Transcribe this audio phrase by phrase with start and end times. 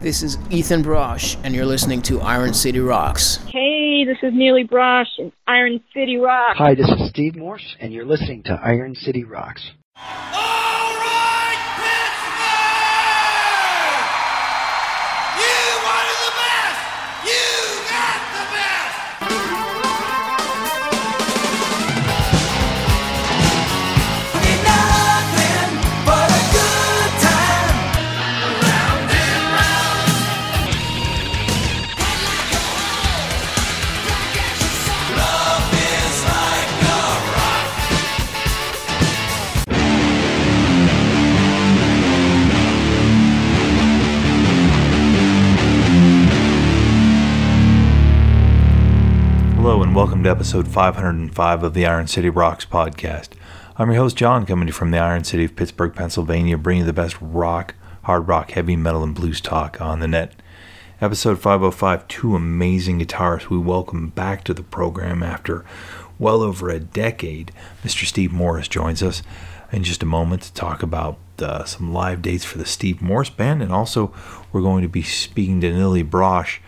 [0.00, 3.36] This is Ethan Brosh, and you're listening to Iron City Rocks.
[3.48, 6.56] Hey, this is Nili Brosh and Iron City Rocks.
[6.56, 9.72] Hi, this is Steve Morse, and you're listening to Iron City Rocks.
[49.90, 53.30] And welcome to episode 505 of the Iron City Rocks podcast.
[53.76, 56.82] I'm your host John, coming to you from the Iron City of Pittsburgh, Pennsylvania, bringing
[56.82, 60.36] you the best rock, hard rock, heavy metal, and blues talk on the net.
[61.00, 65.64] Episode 505, two amazing guitarists we welcome back to the program after
[66.20, 67.50] well over a decade.
[67.82, 68.06] Mr.
[68.06, 69.24] Steve Morse joins us
[69.72, 73.30] in just a moment to talk about uh, some live dates for the Steve Morse
[73.30, 74.14] Band, and also
[74.52, 76.60] we're going to be speaking to Nili Brosh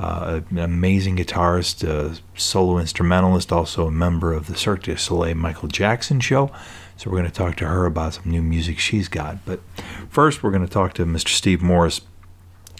[0.00, 5.68] uh, an amazing guitarist, solo instrumentalist, also a member of the Cirque du Soleil Michael
[5.68, 6.50] Jackson show.
[6.96, 9.44] So we're going to talk to her about some new music she's got.
[9.44, 9.60] But
[10.08, 11.28] first, we're going to talk to Mr.
[11.28, 12.00] Steve Morse.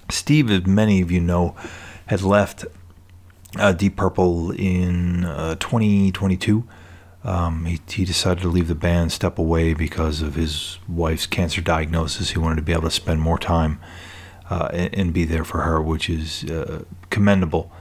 [0.09, 1.55] Steve, as many of you know,
[2.07, 2.65] had left
[3.59, 6.67] uh, Deep Purple in uh, 2022.
[7.23, 11.61] Um, he, he decided to leave the band, step away because of his wife's cancer
[11.61, 12.31] diagnosis.
[12.31, 13.79] He wanted to be able to spend more time
[14.51, 17.73] uh, and, and, be there for her, which is uh, commendable.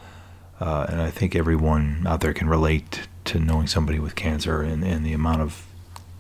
[0.60, 4.84] Uh, and I think everyone out there can relate to knowing somebody with cancer and,
[4.84, 5.66] and the amount of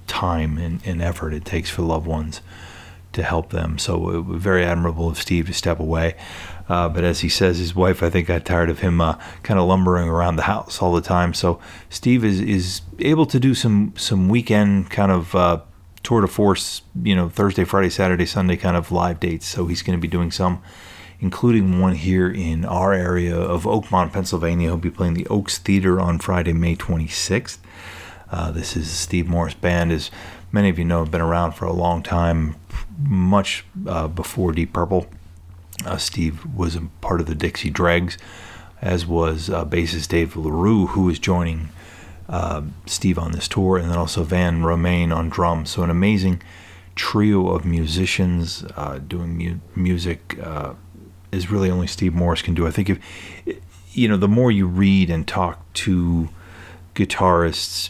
[0.07, 2.41] time and, and, effort it takes for loved ones
[3.13, 3.77] to help them.
[3.77, 6.15] So it was very admirable of Steve to step away.
[6.67, 9.59] Uh, but as he says, his wife, I think, got tired of him uh, kind
[9.59, 11.33] of lumbering around the house all the time.
[11.33, 15.61] So Steve is, is able to do some some weekend kind of uh,
[16.09, 19.45] tour de force, you know, Thursday, Friday, Saturday, Sunday kind of live dates.
[19.45, 20.59] So he's going to be doing some,
[21.19, 24.69] including one here in our area of Oakmont, Pennsylvania.
[24.69, 27.59] He'll be playing the Oaks Theater on Friday, May 26th.
[28.31, 30.09] Uh, this is Steve Morse Band, as
[30.51, 32.55] many of you know, have been around for a long time,
[32.97, 35.05] much uh, before Deep Purple.
[35.85, 38.17] Uh, Steve was a part of the Dixie Dregs,
[38.81, 41.69] as was uh, bassist Dave LaRue, who is joining
[42.29, 45.71] uh, Steve on this tour, and then also Van Romaine on drums.
[45.71, 46.41] So an amazing
[46.95, 50.73] trio of musicians uh, doing mu- music uh,
[51.31, 52.67] is really only Steve Morse can do.
[52.67, 52.99] I think if
[53.91, 56.29] you know, the more you read and talk to
[56.95, 57.89] guitarists,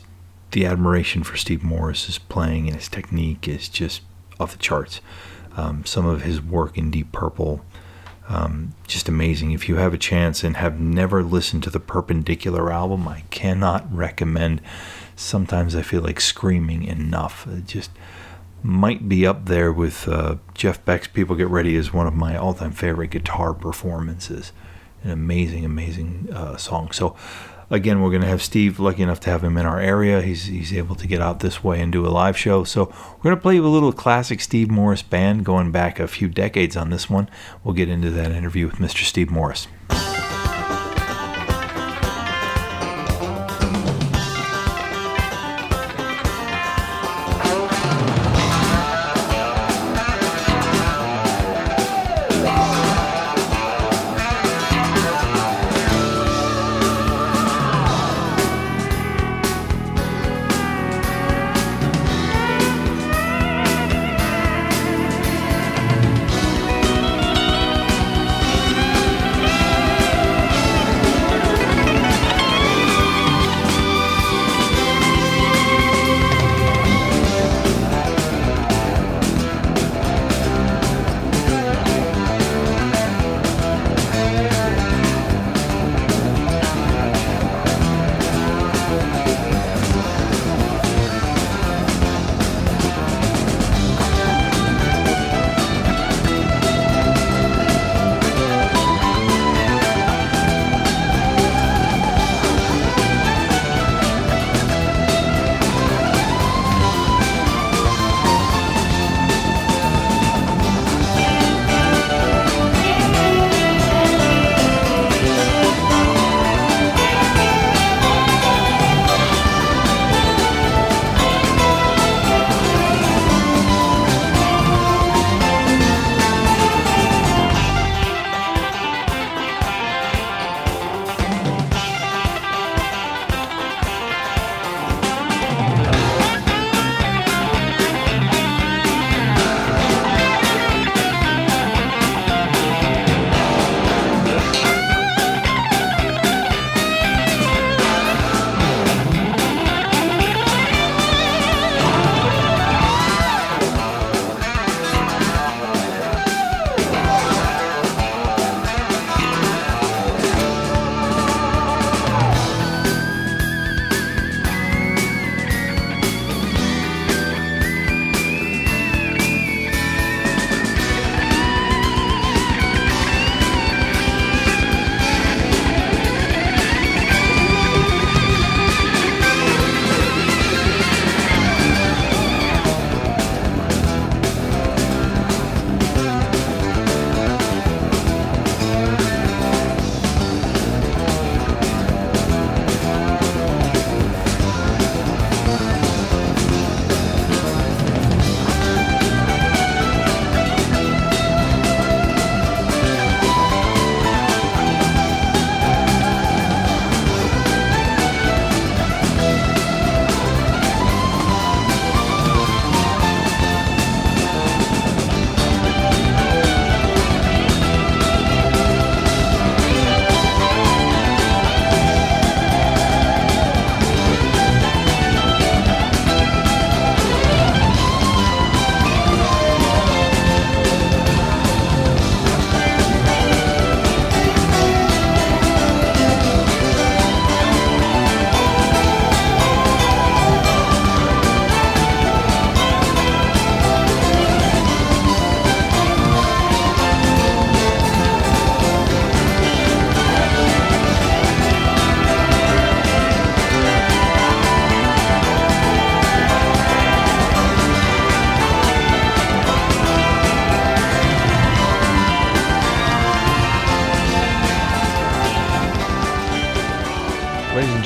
[0.51, 4.01] the admiration for Steve Morse's playing and his technique is just
[4.39, 5.01] off the charts.
[5.57, 7.65] Um, some of his work in Deep Purple
[8.29, 9.51] um, just amazing.
[9.51, 13.91] If you have a chance and have never listened to the Purpendicular album, I cannot
[13.93, 14.61] recommend.
[15.15, 17.47] Sometimes I feel like screaming enough.
[17.47, 17.89] It just
[18.61, 22.37] might be up there with uh, Jeff Beck's People Get Ready as one of my
[22.37, 24.53] all time favorite guitar performances.
[25.03, 26.91] An amazing, amazing uh, song.
[26.91, 27.15] So,
[27.69, 30.21] again, we're going to have Steve, lucky enough to have him in our area.
[30.21, 32.63] He's, he's able to get out this way and do a live show.
[32.63, 32.85] So
[33.17, 36.75] we're going to play a little classic Steve Morse band going back a few decades
[36.75, 37.29] on this one.
[37.63, 39.03] We'll get into that interview with Mr.
[39.03, 39.67] Steve Morse.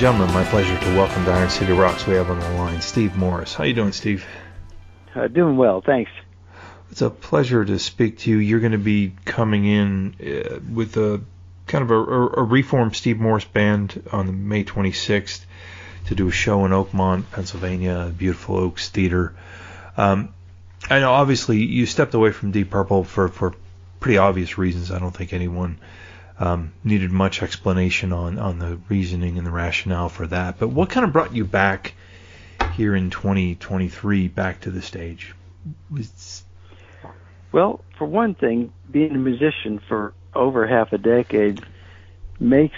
[0.04, 2.06] Gentlemen, my pleasure to welcome to Iron City Rocks.
[2.06, 3.54] We have on the line Steve Morse.
[3.54, 4.26] How you doing, Steve?
[5.16, 6.12] Uh, doing well, thanks.
[6.92, 8.36] It's a pleasure to speak to you.
[8.36, 11.22] You're going to be coming in uh, with a
[11.68, 15.46] kind of a, a reformed Steve Morse band on May 26th
[16.08, 19.34] to do a show in Oakmont, Pennsylvania, beautiful Oaks Theater.
[19.96, 20.34] Um,
[20.90, 23.54] I know, obviously, you stepped away from Deep Purple for for
[24.02, 24.92] pretty obvious reasons.
[24.92, 25.78] I don't think anyone
[26.40, 30.60] um, needed much explanation on on the reasoning and the rationale for that.
[30.60, 31.94] But what kind of brought you back
[32.76, 35.36] here in 2023 back to the stage?
[35.92, 36.44] Was
[37.52, 41.64] Well, for one thing, being a musician for over half a decade
[42.40, 42.76] makes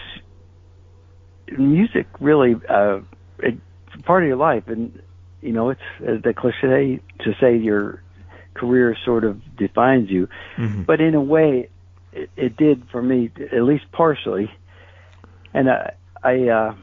[1.57, 2.99] music really uh,
[3.43, 5.01] a part of your life, and
[5.41, 8.01] you know it's uh, the cliche to say your
[8.53, 10.85] career sort of defines you, Mhm.
[10.85, 11.69] but in a way,
[12.15, 14.49] it, it did for me, at least partially.
[15.53, 16.75] And I, I, uh,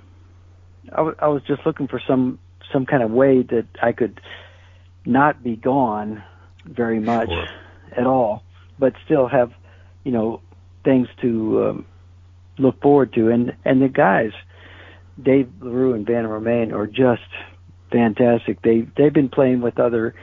[0.92, 2.38] I, w- I was just looking for some
[2.72, 4.20] some kind of way that I could
[5.04, 6.22] not be gone
[6.64, 7.46] very much Sure.
[7.96, 8.42] at all,
[8.78, 9.52] but still have,
[10.04, 10.40] you know,
[10.84, 11.86] things to um,
[12.58, 13.28] look forward to.
[13.30, 14.32] And and the guys,
[15.22, 17.22] Dave LaRue and Van Romaine, are just
[17.90, 18.62] fantastic.
[18.62, 20.14] They they've been playing with other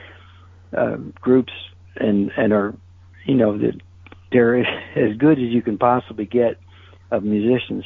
[0.76, 1.52] uh, groups
[1.96, 2.74] and and are,
[3.26, 3.80] you know, that
[4.32, 4.58] they're
[4.96, 6.58] as good as you can possibly get
[7.10, 7.84] of musicians.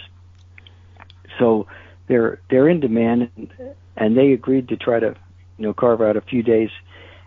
[1.39, 1.67] So
[2.07, 3.53] they're they're in demand, and,
[3.97, 5.15] and they agreed to try to,
[5.59, 6.71] you know, carve out a few days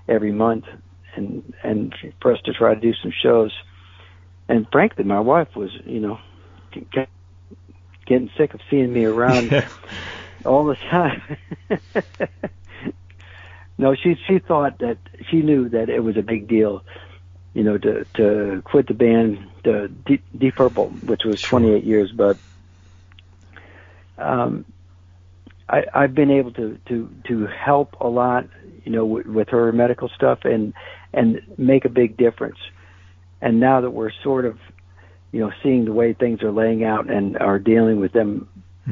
[0.07, 0.65] every month,
[1.15, 3.51] and and for us to try to do some shows.
[4.49, 6.19] And frankly, my wife was, you know,
[8.05, 9.51] getting sick of seeing me around
[10.45, 11.21] all the time.
[13.77, 14.97] no, she she thought that
[15.29, 16.83] she knew that it was a big deal,
[17.57, 21.59] you know, to to quit the band, the Deep, Deep Purple, which was Sure.
[21.59, 22.37] 28 years, but
[24.19, 24.63] um,
[25.67, 28.45] I I've been able to to to help a lot,
[28.85, 30.75] you know, with, with her medical stuff and
[31.13, 32.59] and make a big difference.
[33.41, 34.59] And now that we're sort of,
[35.31, 38.47] you know, seeing the way things are laying out and are dealing with them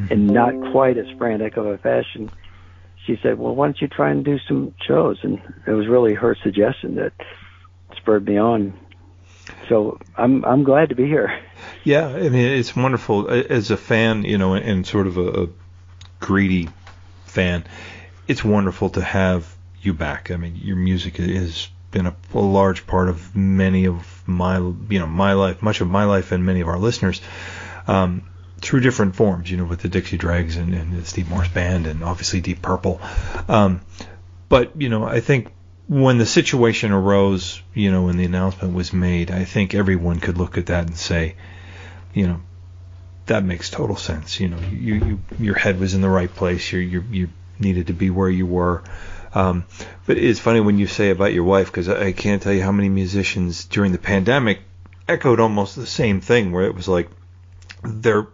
[0.10, 2.32] in not quite as frantic of a fashion,
[3.06, 6.16] she said, "Well, why don't you try and do some shows?" And it was really
[6.16, 7.14] her suggestion that
[7.98, 8.74] spurred me on.
[9.70, 11.40] So I'm I'm glad to be here.
[11.84, 15.48] Yeah, I mean it's wonderful as a fan, you know, and sort of a, a
[16.20, 16.70] greedy
[17.26, 17.64] fan.
[18.28, 20.32] It's wonderful to have you back.
[20.32, 25.00] I mean, your music has been a, a large part of many of my, you
[25.00, 27.22] know, my life, much of my life, and many of our listeners.
[27.88, 28.24] Um,
[28.62, 32.04] through different forms, you know, with the Dixie Dregs and, and Steve Morse Band, and
[32.04, 33.00] obviously Deep Purple.
[33.48, 33.82] Um,
[34.50, 35.52] but you know, I think
[35.88, 40.38] when the situation arose, you know, when the announcement was made, I think everyone could
[40.38, 41.36] look at that and say,
[42.14, 42.42] you know,
[43.28, 44.40] that makes total sense.
[44.40, 46.72] You know, you, you your head was in the right place.
[46.72, 48.84] You you you needed to be where you were.
[49.34, 49.66] Um,
[50.06, 52.64] but it's funny when you say about your wife because I, I can't tell you
[52.64, 54.62] how many musicians during the pandemic
[55.08, 57.10] echoed almost the same thing, where it was like
[57.84, 58.28] they're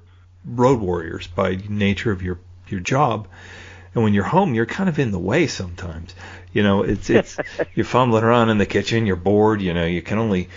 [0.45, 3.27] road warriors by nature of your your job,
[3.93, 6.13] and when you're home, you're kind of in the way sometimes.
[6.53, 7.37] You know, it's it's
[7.75, 9.61] you're fumbling around in the kitchen, you're bored.
[9.61, 10.49] You know, you can only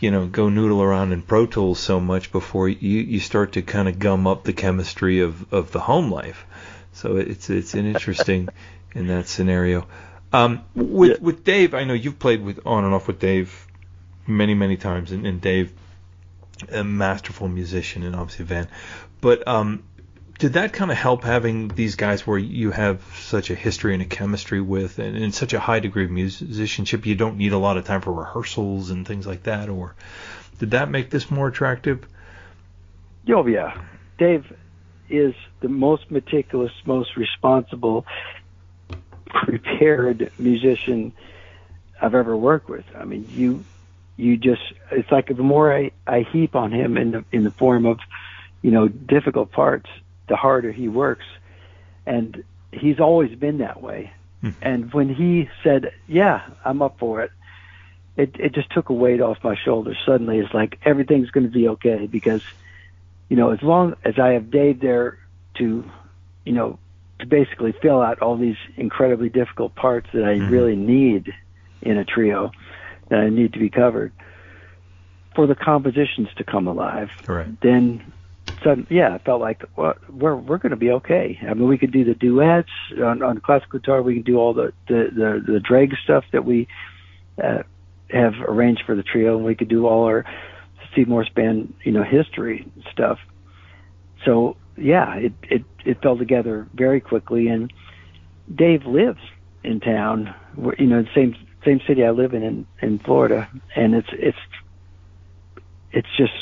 [0.00, 3.62] you know go noodle around in Pro Tools so much before you you start to
[3.62, 6.46] kind of gum up the chemistry of of the home life.
[6.92, 8.48] So it's it's an interesting
[8.94, 9.86] in that scenario.
[10.32, 11.16] Um, with Yeah.
[11.20, 13.66] with Dave, I know you've played with on and off with Dave
[14.26, 15.72] many many times, and, and Dave,
[16.70, 18.68] a masterful musician, and obviously a Van.
[19.22, 19.84] But um,
[20.38, 24.02] did that kind of help having these guys where you have such a history and
[24.02, 27.06] a chemistry with, and, and such a high degree of musicianship?
[27.06, 29.94] You don't need a lot of time for rehearsals and things like that, or
[30.58, 32.06] did that make this more attractive?
[33.28, 33.80] Oh yeah,
[34.16, 34.52] Dave
[35.08, 38.06] is the most meticulous, most responsible,
[39.26, 41.12] prepared musician
[42.00, 42.84] I've ever worked with.
[42.96, 43.64] I mean, you
[44.16, 47.50] you just it's like the more I, I heap on him in the in the
[47.50, 47.98] form of
[48.62, 49.88] you know difficult parts,
[50.28, 51.24] the harder he works,
[52.06, 52.42] and
[52.72, 54.12] he's always been that way.
[54.40, 54.50] Hmm.
[54.62, 57.30] And when he said, "Yeah, I'm up for it,"
[58.16, 59.96] it it just took a weight off my shoulders.
[60.06, 62.42] Suddenly, it's like everything's going to be okay because
[63.28, 65.18] you know, as long as I have Dave there
[65.58, 65.84] to,
[66.44, 66.78] you know,
[67.18, 70.50] to basically fill out all these incredibly difficult parts that I Mhm.
[70.50, 71.32] really need
[71.82, 72.52] in a trio
[73.08, 74.12] that I need to be covered
[75.34, 77.48] for the compositions to come alive, Right.
[77.60, 78.00] then
[78.62, 81.38] so yeah, I felt like well, we're we're going to be okay.
[81.42, 82.70] I mean, we could do the duets
[83.02, 84.02] on, on classical guitar.
[84.02, 86.68] We can do all the the the, the drag stuff that we
[87.42, 87.62] uh,
[88.10, 90.24] have arranged for the trio, and we could do all our
[90.92, 93.18] Steve Morse band, you know, history stuff.
[94.24, 97.48] So yeah, it it it fell together very quickly.
[97.48, 97.72] And
[98.52, 99.20] Dave lives
[99.62, 100.34] in town,
[100.78, 104.38] you know, the same same city I live in in, in Florida, and it's it's
[105.92, 106.32] it's just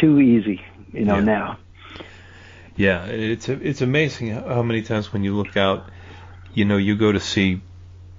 [0.00, 0.60] too easy,
[0.92, 1.20] you know, Yeah.
[1.24, 1.58] now.
[2.76, 5.88] Yeah, it's it's amazing how many times when you look out,
[6.52, 7.62] you know, you go to see,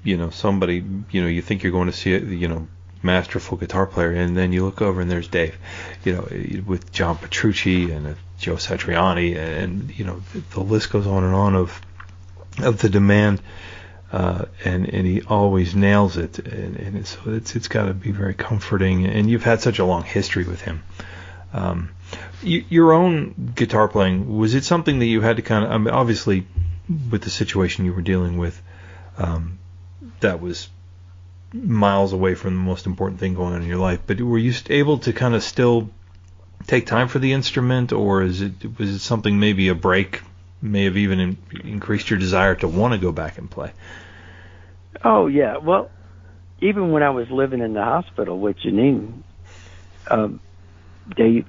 [0.03, 2.67] you know, somebody, you know, you think you're going to see a, you know,
[3.03, 5.55] masterful guitar player, and then you look over and there's Dave,
[6.03, 6.27] you know,
[6.65, 10.21] with John Petrucci and Joe Satriani, and you know,
[10.53, 11.79] the list goes on and on of
[12.59, 13.39] of the demand,
[14.11, 18.11] uh, and and he always nails it, and, and so it's it's got to be
[18.11, 20.81] very comforting, and you've had such a long history with him.
[21.53, 21.89] Um,
[22.41, 25.77] you, your own guitar playing was it something that you had to kind of I
[25.77, 26.47] mean, obviously
[27.11, 28.61] with the situation you were dealing with
[29.17, 29.59] um,
[30.19, 30.69] that was
[31.53, 34.53] miles away from the most important thing going on in your life but were you
[34.69, 35.89] able to kind of still
[36.65, 40.21] take time for the instrument or is it was it something maybe a break
[40.61, 43.71] may have even in, increased your desire to want to go back and play?
[45.03, 45.89] Oh yeah, well,
[46.59, 49.21] even when I was living in the hospital with Janine,
[50.09, 50.39] um,
[51.15, 51.45] they,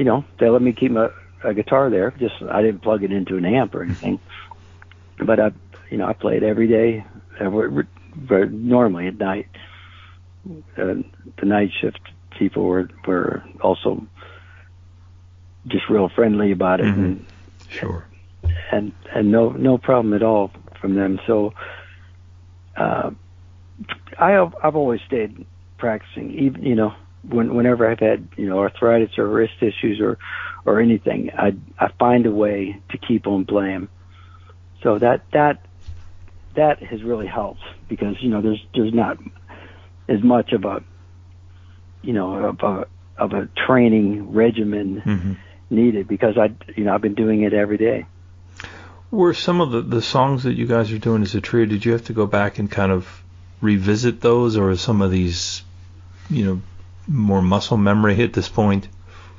[0.00, 1.08] you know, they let me keep my
[1.44, 2.10] a guitar there.
[2.18, 4.18] Just I didn't plug it into an amp or anything,
[5.24, 5.50] but I,
[5.90, 7.04] you know, I played every day,
[7.38, 7.86] every,
[8.50, 9.46] normally at night.
[10.48, 11.04] Uh,
[11.38, 12.00] the night shift
[12.38, 14.06] people were were also
[15.66, 16.94] just real friendly about it, Mhm.
[16.94, 17.26] and
[17.68, 18.06] sure
[18.72, 21.20] and and no no problem at all from them.
[21.26, 21.52] So
[22.78, 23.10] uh,
[24.18, 25.44] I have, I've always stayed
[25.76, 26.94] practicing, even you know
[27.28, 30.18] when whenever I've had you know arthritis or wrist issues or
[30.64, 33.88] or anything, I I find a way to keep on playing.
[34.82, 35.64] So that that
[36.56, 39.18] that has really helped because you know there's there's not
[40.08, 40.82] as much of a
[42.02, 42.86] you know of a
[43.16, 45.32] of a training regimen hmm
[45.72, 48.06] needed because I you know I've been doing it every day.
[49.10, 51.84] Were some of the, the songs that you guys are doing as a trio, did
[51.84, 53.22] you have to go back and kind of
[53.60, 55.62] revisit those, or some of these,
[56.28, 56.60] you know,
[57.06, 58.88] more muscle memory at this point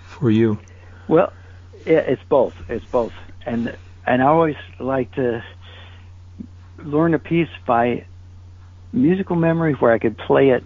[0.04, 0.60] for you?
[1.08, 1.32] Well,
[1.86, 2.54] yeah, it's both.
[2.70, 3.14] It's both,
[3.46, 3.76] and
[4.06, 5.44] and I always like to
[6.78, 8.06] learn a piece by
[8.94, 10.64] musical memory where I could play it,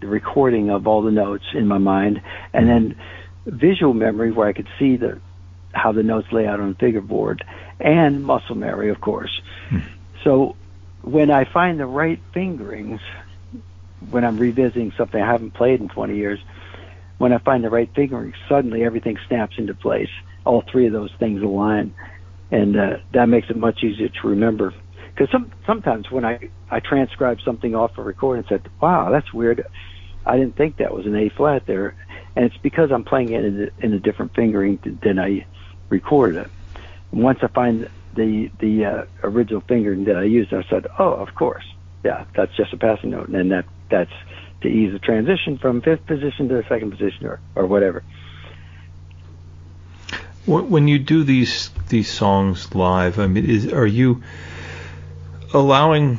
[0.00, 2.20] the recording of all the notes in my mind,
[2.52, 2.96] and then
[3.46, 5.20] visual memory where I could see the
[5.72, 7.44] how the notes lay out on the fingerboard,
[7.80, 9.40] and muscle memory, of course.
[9.68, 9.80] Hmm.
[10.22, 10.56] So
[11.02, 13.00] when I find the right fingerings,
[14.10, 16.38] when I'm revisiting something I haven't played in 20 years,
[17.18, 20.08] when I find the right fingering, suddenly everything snaps into place.
[20.44, 21.94] All three of those things align,
[22.50, 24.74] and uh, that makes it much easier to remember.
[25.14, 29.32] Because some, sometimes when I I transcribe something off a record and said, "Wow, that's
[29.32, 29.64] weird,"
[30.26, 31.94] I didn't think that was an A flat there,
[32.36, 35.46] and it's because I'm playing it in a, in a different fingering th- than I
[35.88, 36.50] recorded it.
[37.12, 41.12] And once I find the the uh, original fingering that I used, I said, "Oh,
[41.12, 41.64] of course,
[42.04, 44.12] yeah, that's just a passing note," and then that that's
[44.62, 48.02] to ease the transition from fifth position to the second position or, or whatever.
[50.46, 54.22] When you do these these songs live, I mean, is, are you
[55.54, 56.18] allowing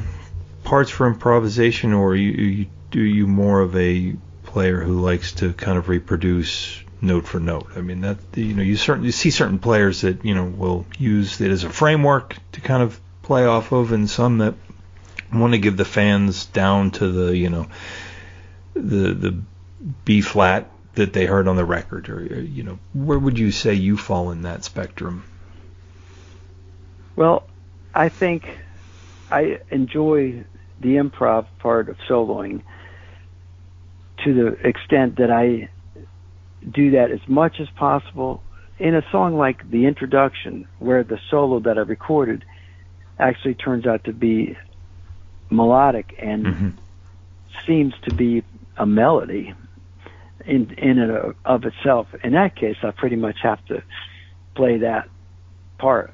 [0.63, 5.33] parts for improvisation, or are you, you do you more of a player who likes
[5.33, 7.67] to kind of reproduce note for note?
[7.75, 11.39] I mean, that you know, you certainly see certain players that you know will use
[11.39, 14.55] it as a framework to kind of play off of, and some that
[15.33, 17.67] want to give the fans down to the you know
[18.73, 19.41] the the
[20.03, 23.73] B flat that they heard on the record, or you know, where would you say
[23.73, 25.23] you fall in that spectrum?
[27.15, 27.47] Well,
[27.93, 28.45] I think
[29.31, 30.45] I enjoy
[30.81, 32.63] the improv part of soloing
[34.23, 35.69] to the extent that I
[36.69, 38.41] do that as much as possible
[38.79, 42.43] in a song like the introduction, where the solo that I recorded
[43.17, 44.57] actually turns out to be
[45.49, 46.73] melodic and Mhm.
[47.65, 48.43] seems to be
[48.77, 49.53] a melody
[50.45, 52.07] in in and of- itself.
[52.23, 53.81] In that case, I pretty much have to
[54.55, 55.07] play that
[55.77, 56.13] part.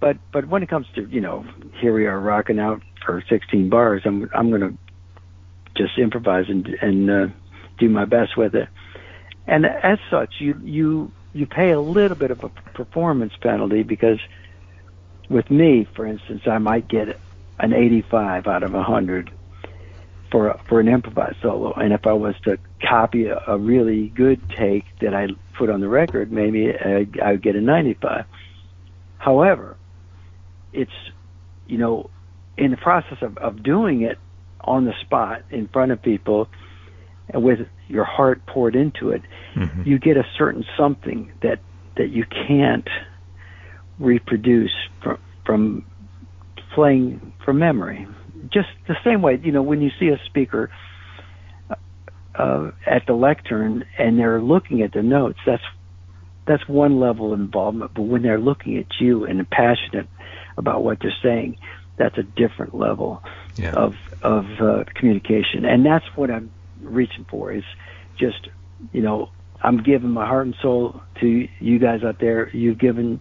[0.00, 1.44] But but when it comes to you know
[1.80, 4.74] here we are rocking out for 16 bars, I'm I'm going to
[5.76, 7.26] just improvise and and uh,
[7.78, 8.68] do my best with it.
[9.46, 14.20] And as such, you you you pay a little bit of a performance penalty because
[15.28, 17.20] with me, for instance, I might get
[17.58, 19.30] an 85 out of 100
[20.30, 24.40] for for an improvised solo, and if I was to copy a, a really good
[24.58, 28.24] take that I put on the record, maybe I, I would get a 95.
[29.18, 29.76] However,
[30.72, 30.90] it's
[31.66, 32.10] you know
[32.58, 34.18] in the process of, of doing it
[34.60, 36.48] on the spot in front of people
[37.28, 39.22] and with your heart poured into it,
[39.56, 39.86] Mhm.
[39.86, 41.60] you get a certain something that
[41.96, 42.88] that you can't
[43.98, 45.84] reproduce from from
[46.74, 48.06] playing from memory.
[48.52, 50.70] Just the same way, you know, when you see a speaker
[52.34, 55.62] uh, at the lectern and they're looking at the notes, that's
[56.46, 57.92] that's one level of involvement.
[57.94, 60.08] But when they're looking at you and passionate
[60.58, 61.56] about what they're saying,
[61.98, 63.22] that's a different level
[63.56, 63.72] Yeah.
[63.72, 66.50] of of uh, communication, and that's what I'm
[66.82, 67.52] reaching for.
[67.52, 67.64] Is
[68.18, 68.48] just
[68.92, 69.30] you know
[69.62, 72.50] I'm giving my heart and soul to you guys out there.
[72.54, 73.20] You've given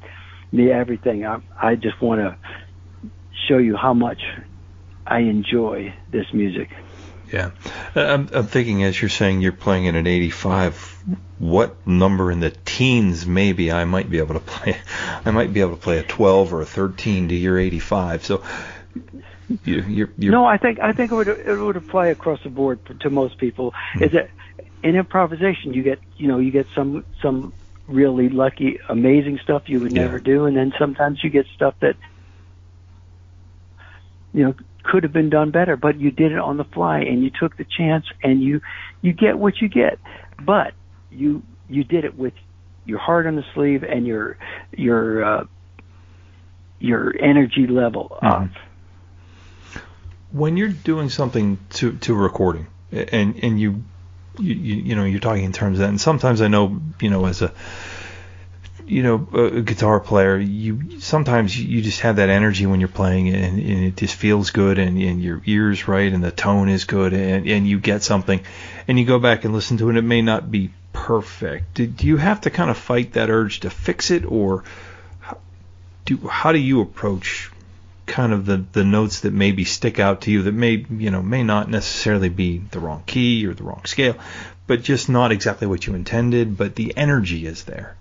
[0.52, 1.26] me everything.
[1.26, 2.38] I I just want to
[3.48, 4.22] show you how much
[5.06, 6.70] I enjoy this music.
[7.32, 7.52] Yeah.
[7.96, 11.04] Uh, I'm, I'm thinking as you're saying you're playing in an 85,
[11.40, 14.78] what number in the teens maybe I might be able to play?
[15.26, 18.26] I might be able to play a 12 or a 13 to your 85.
[18.26, 18.44] So
[19.64, 22.50] you, you're, you're No, I think I think it would it would apply across the
[22.50, 23.74] board to most people.
[24.00, 24.30] Is that
[24.82, 27.54] in improvisation you get you know you get some some
[27.88, 30.04] really lucky amazing stuff you would Yeah.
[30.04, 31.96] never do, and then sometimes you get stuff that
[34.34, 37.24] you know could have been done better, but you did it on the fly and
[37.24, 38.62] you took the chance and you
[39.02, 39.98] you get what you get,
[40.44, 40.74] but
[41.10, 42.34] you you did it with
[42.86, 44.38] your heart on the sleeve and your
[44.72, 45.46] your uh,
[46.80, 48.50] your energy level up.
[50.32, 53.84] when you're doing something to to a recording and and you
[54.38, 57.10] you you you know you're talking in terms of that and sometimes I know you
[57.10, 57.54] know as a
[58.86, 63.30] you know a guitar player you sometimes you just have that energy when you're playing
[63.30, 66.86] and, and it just feels good and, and your ears right and the tone is
[66.86, 68.42] good and and you get something
[68.88, 71.74] and you go back and listen to it and it may not be perfect.
[71.74, 74.64] Do, do you have to kind of fight that urge to fix it or
[76.06, 77.52] do how do you approach
[78.06, 81.22] kind of the the notes that maybe stick out to you that may you know
[81.22, 84.16] may not necessarily be the wrong key or the wrong scale
[84.68, 87.96] but just not exactly what you intended but the energy is there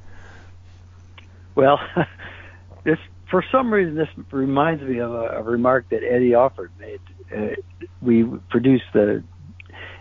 [1.54, 1.80] Well,
[2.84, 2.98] this
[3.30, 7.00] for some reason this reminds me of a, a remark that Eddie Offord made.
[7.34, 7.54] Uh,
[8.00, 9.24] we produced the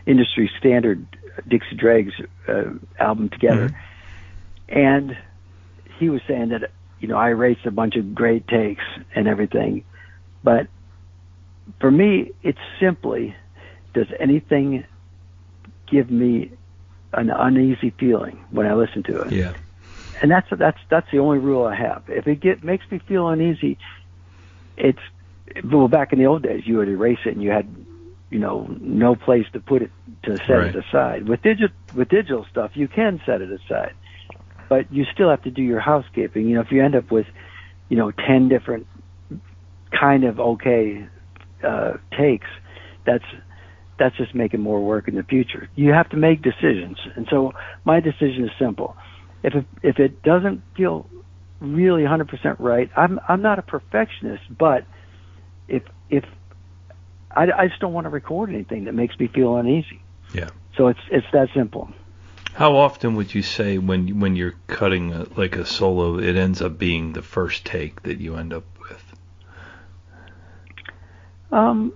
[0.06, 1.06] industry standard
[1.48, 2.14] Dixie Dregs
[2.48, 2.64] uh,
[3.00, 3.72] album together,
[4.68, 5.18] and
[5.98, 8.84] he was saying that you know I raced a bunch of great takes
[9.16, 9.86] and everything,
[10.44, 10.68] but
[11.80, 13.36] for me it's simply
[13.94, 14.86] does anything
[15.88, 16.52] give me
[17.14, 19.32] an uneasy feeling when I listen to it?
[19.32, 19.54] yeah
[20.22, 22.04] and that's that's that's the only rule I have.
[22.08, 23.78] If it get makes me feel uneasy,
[24.78, 25.00] it's
[25.64, 27.76] well back in the old days you would erase it and you had
[28.30, 29.92] you know no place to put it
[30.24, 30.76] to set Right.
[30.76, 31.28] it aside.
[31.28, 33.94] With digital with digital stuff you can set it aside,
[34.70, 36.48] but you still have to do your housekeeping.
[36.48, 37.26] You know if you end up with
[37.90, 38.88] you know ten different
[40.00, 41.08] kind of okay
[41.68, 42.48] uh, takes,
[43.06, 43.26] that's
[44.00, 45.70] that's just making more work in the future.
[45.76, 47.52] You have to make decisions, and so
[47.86, 48.96] my decision is simple.
[49.44, 51.08] If it, if it doesn't feel
[51.60, 54.86] really 100% right, I'm I'm not a perfectionist, but
[55.68, 56.26] if if
[57.36, 60.02] I, I just don't want to record anything that makes me feel uneasy.
[60.34, 60.50] Yeah.
[60.78, 61.90] So it's it's that simple.
[62.54, 66.62] how often would you say when when you're cutting a, like a solo it ends
[66.62, 69.04] up being the first take that you end up with
[71.52, 71.94] Um,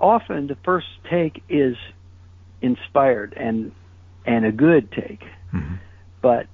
[0.00, 1.76] often the first take is
[2.60, 3.72] inspired and
[4.24, 5.78] and a good take, Mhm.
[6.20, 6.46] but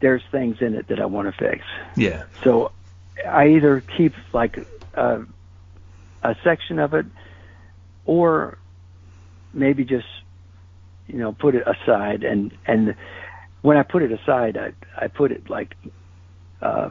[0.00, 1.64] there's things in it that I want to fix.
[1.96, 2.72] yeah So
[3.26, 4.58] I either keep like
[4.94, 5.22] a,
[6.22, 7.06] a section of it,
[8.04, 8.58] or
[9.52, 10.06] maybe just
[11.06, 12.24] you know put it aside.
[12.24, 12.94] And and
[13.62, 15.74] when I put it aside, I I put it like
[16.60, 16.90] uh,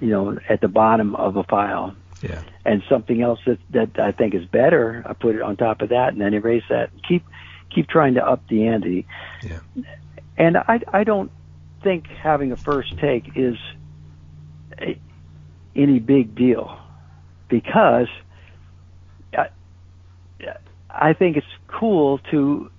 [0.00, 4.12] you know at the bottom of a file, yeah and something else that that I
[4.12, 6.90] think is better, I put it on top of that, and then erase that.
[7.06, 7.24] Keep
[7.70, 9.06] keep trying to up the ante.
[9.42, 9.60] Yeah.
[10.36, 11.30] And I I don't
[11.82, 13.56] think having a first take is
[14.80, 14.98] a,
[15.74, 16.78] any big deal
[17.48, 18.08] because
[19.36, 19.48] I,
[20.88, 22.70] I think it's cool to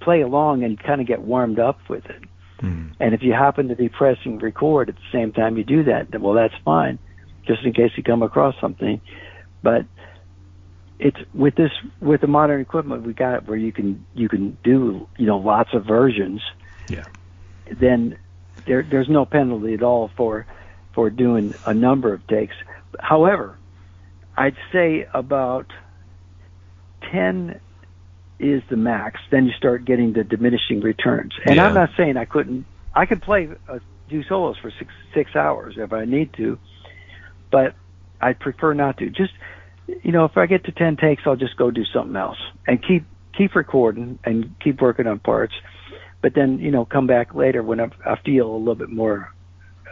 [0.00, 2.22] play along and kind of get warmed up with it.
[2.62, 2.92] Mhm.
[3.00, 6.10] And if you happen to be pressing record at the same time you do that,
[6.10, 6.98] then well, that's fine,
[7.46, 9.00] just in case you come across something.
[9.62, 9.84] But
[10.98, 15.06] it's with this with the modern equipment we got where you can you can do
[15.16, 16.40] you know lots of versions.
[16.88, 17.04] Yeah.
[17.80, 18.18] Then
[18.68, 20.46] there there's no penalty at all for
[20.94, 22.54] for doing a number of takes.
[23.00, 23.56] However,
[24.36, 25.66] I'd say about
[27.10, 27.60] ten
[28.38, 29.20] is the max.
[29.30, 31.32] Then you start getting the diminishing returns.
[31.44, 31.66] And Yeah.
[31.66, 32.66] I'm not saying I couldn't.
[32.94, 33.78] I could play uh,
[34.08, 36.58] do solos for six six hours if I need to,
[37.50, 37.74] but
[38.20, 39.10] I'd prefer not to.
[39.10, 39.32] Just
[40.02, 42.82] you know, if I get to ten takes, I'll just go do something else and
[42.86, 43.04] keep
[43.36, 45.54] keep recording and keep working on parts.
[46.20, 49.32] But then you know, come back later when I, I feel a little bit more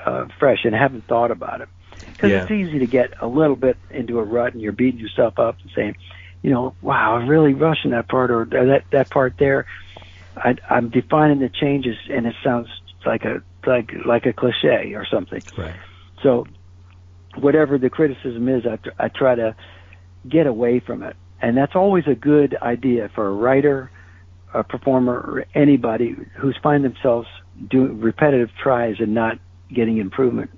[0.04, 1.68] uh, fresh and haven't thought about it.
[2.16, 2.42] Because Yeah.
[2.42, 5.56] it's easy to get a little bit into a rut and you're beating yourself up
[5.62, 5.96] and saying,
[6.42, 9.66] you know, wow, I'm really rushing that part or that that part there.
[10.36, 12.68] I, I'm defining the changes and it sounds
[13.04, 15.42] like a like like a cliche or something.
[15.56, 15.74] Right.
[16.22, 16.46] So,
[17.38, 19.56] whatever the criticism is, I, tr- I try to
[20.28, 23.90] get away from it, and that's always a good idea for a writer,
[24.54, 27.28] a performer, or anybody who's find themselves
[27.68, 29.38] doing repetitive tries and not
[29.72, 30.50] getting improvement.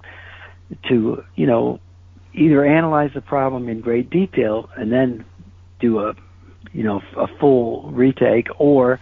[0.88, 1.80] To you know,
[2.34, 5.24] either analyze the problem in great detail and then
[5.80, 6.14] do a
[6.72, 9.00] you know a full retake, or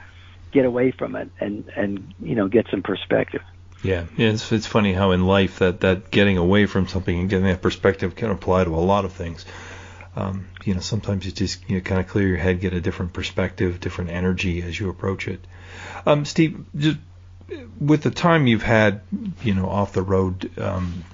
[0.53, 3.43] get away from it and and you know get some perspective.
[3.83, 4.31] Yeah, yeah.
[4.31, 7.63] It's it's funny how in life that that getting away from something and getting that
[7.63, 9.45] perspective can apply to a lot of things.
[10.17, 12.81] Um, you know, sometimes you just you know, kind of clear your head, get a
[12.81, 15.41] different perspective, different energy as you approach it.
[16.07, 16.99] Um, Steve, just
[17.79, 19.03] with the time you've had,
[19.43, 21.05] you know, off the road, um,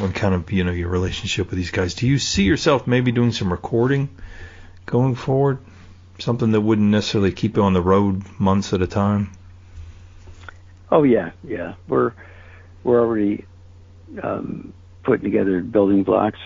[0.00, 3.12] and kind of you know your relationship with these guys, do you see yourself maybe
[3.12, 4.08] doing some recording
[4.86, 5.58] going forward?
[6.18, 9.32] Something that wouldn't necessarily keep you on the road months at a time.
[10.90, 11.74] Oh yeah, yeah.
[11.88, 12.12] We're
[12.82, 13.44] we're already
[14.22, 16.38] um, putting together building blocks,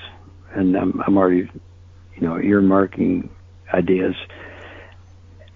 [0.55, 1.51] and I'm I'm already,
[2.21, 3.29] you know, earmarking
[3.73, 4.15] ideas.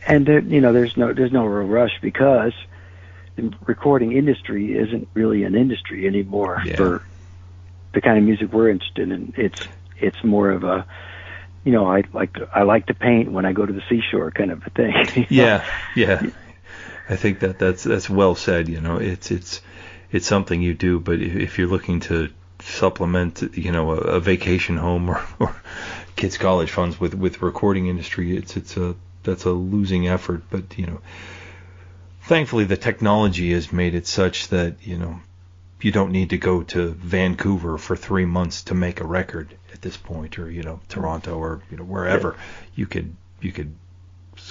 [0.06, 2.52] And there, you know, there's no there's no real rush because
[3.36, 6.76] the recording industry isn't really an industry anymore Yeah.
[6.76, 7.02] for
[7.94, 9.32] the kind of music we're interested in.
[9.36, 9.60] It's
[9.98, 10.86] it's more of a
[11.64, 14.50] you know, I like I like to paint when I go to the seashore kind
[14.50, 14.92] of a thing.
[15.16, 15.26] know?
[15.30, 16.22] Yeah, yeah.
[17.08, 18.68] I think that that's that's well said.
[18.68, 19.60] You know, it's it's
[20.10, 24.20] it's something you do, but if, if you're looking to supplement, you know, a, a
[24.20, 25.54] vacation home or, or
[26.16, 30.42] kids' college funds with with recording industry, it's it's a that's a losing effort.
[30.50, 31.00] But you know,
[32.22, 35.20] thankfully the technology has made it such that you know
[35.80, 39.82] you don't need to go to Vancouver for three months to make a record at
[39.82, 42.36] this point, or you know Toronto or you know wherever.
[42.74, 43.74] You could you could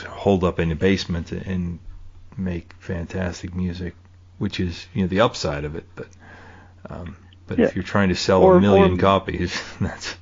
[0.08, 1.80] hold up in the basement and
[2.38, 3.96] make fantastic music,
[4.38, 5.86] which is you know the upside of it.
[5.96, 6.08] But
[6.90, 7.16] um,
[7.48, 7.66] but Yeah.
[7.66, 10.16] if you're trying to sell Or- a million or- copies, that's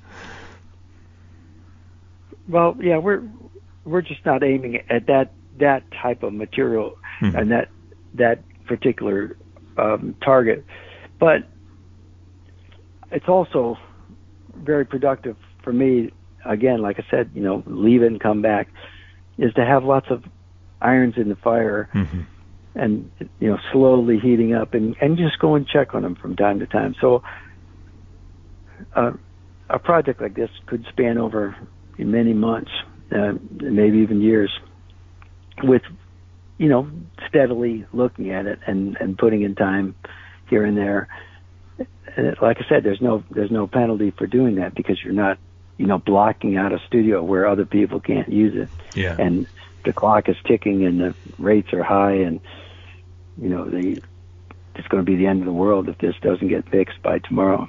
[2.49, 3.21] Well, yeah, we're
[3.85, 7.35] we're just not aiming at that that type of material Mhm.
[7.35, 7.69] and that
[8.15, 9.37] that particular
[9.77, 10.65] um, target,
[11.19, 11.43] but
[13.11, 13.77] it's also
[14.55, 16.11] very productive for me.
[16.45, 18.69] Again, like I said, you know, leave and come back
[19.37, 20.23] is to have lots of
[20.81, 22.25] irons in the fire mhm.
[22.75, 26.35] and you know slowly heating up and and just go and check on them from
[26.35, 26.95] time to time.
[26.99, 27.21] So
[28.95, 29.11] uh,
[29.69, 31.55] a project like this could span over
[32.05, 32.71] many months,
[33.11, 34.51] uh, maybe even years,
[35.63, 35.81] with
[36.57, 36.89] you know
[37.27, 39.95] steadily looking at it and and putting in time
[40.49, 41.07] here and there.
[42.15, 45.13] And it- like I said, there's no there's no penalty for doing that because you're
[45.13, 45.37] not
[45.77, 49.47] you know blocking out a studio where other people can't use it yeah, and
[49.85, 52.41] the clock is ticking and the rates are high and
[53.41, 54.01] you know they
[54.75, 57.19] it's going to be the end of the world if this doesn't get fixed by
[57.19, 57.67] tomorrow.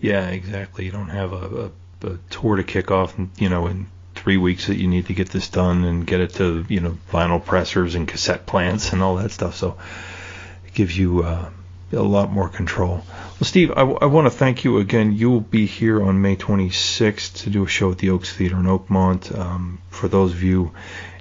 [0.00, 0.84] yeah, exactly.
[0.84, 1.70] You don't have a, a,
[2.04, 5.30] a tour to kick off, you know, in three weeks that you need to get
[5.30, 9.16] this done and get it to you know vinyl pressers and cassette plants and all
[9.16, 9.56] that stuff.
[9.56, 9.76] So
[10.66, 11.50] it gives you uh,
[11.92, 13.02] a lot more control.
[13.42, 15.12] Well, Steve, I, want to thank you again.
[15.12, 18.56] You will be here on May 26th to do a show at the Oaks Theater
[18.56, 19.36] in Oakmont.
[19.36, 20.72] Um, for those of you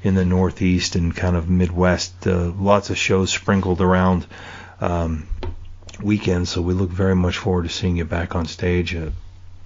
[0.04, 4.26] in the Northeast and kind of Midwest, uh, lots of shows sprinkled around
[4.80, 5.28] um,
[6.02, 6.52] weekends.
[6.52, 8.96] So we look very much forward to seeing you back on stage.
[8.96, 9.10] Uh,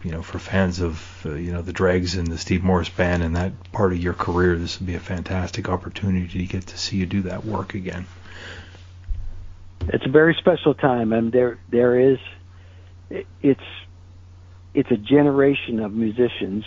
[0.05, 3.23] you know, for fans of uh, you know the Dregs and the Steve Morse Band
[3.23, 6.77] and that part of your career, this would be a fantastic opportunity to get to
[6.77, 8.05] see you do that work again.
[9.87, 12.19] It's a very special time, and there there is
[13.41, 13.59] it's
[14.75, 16.65] it's a generation of musicians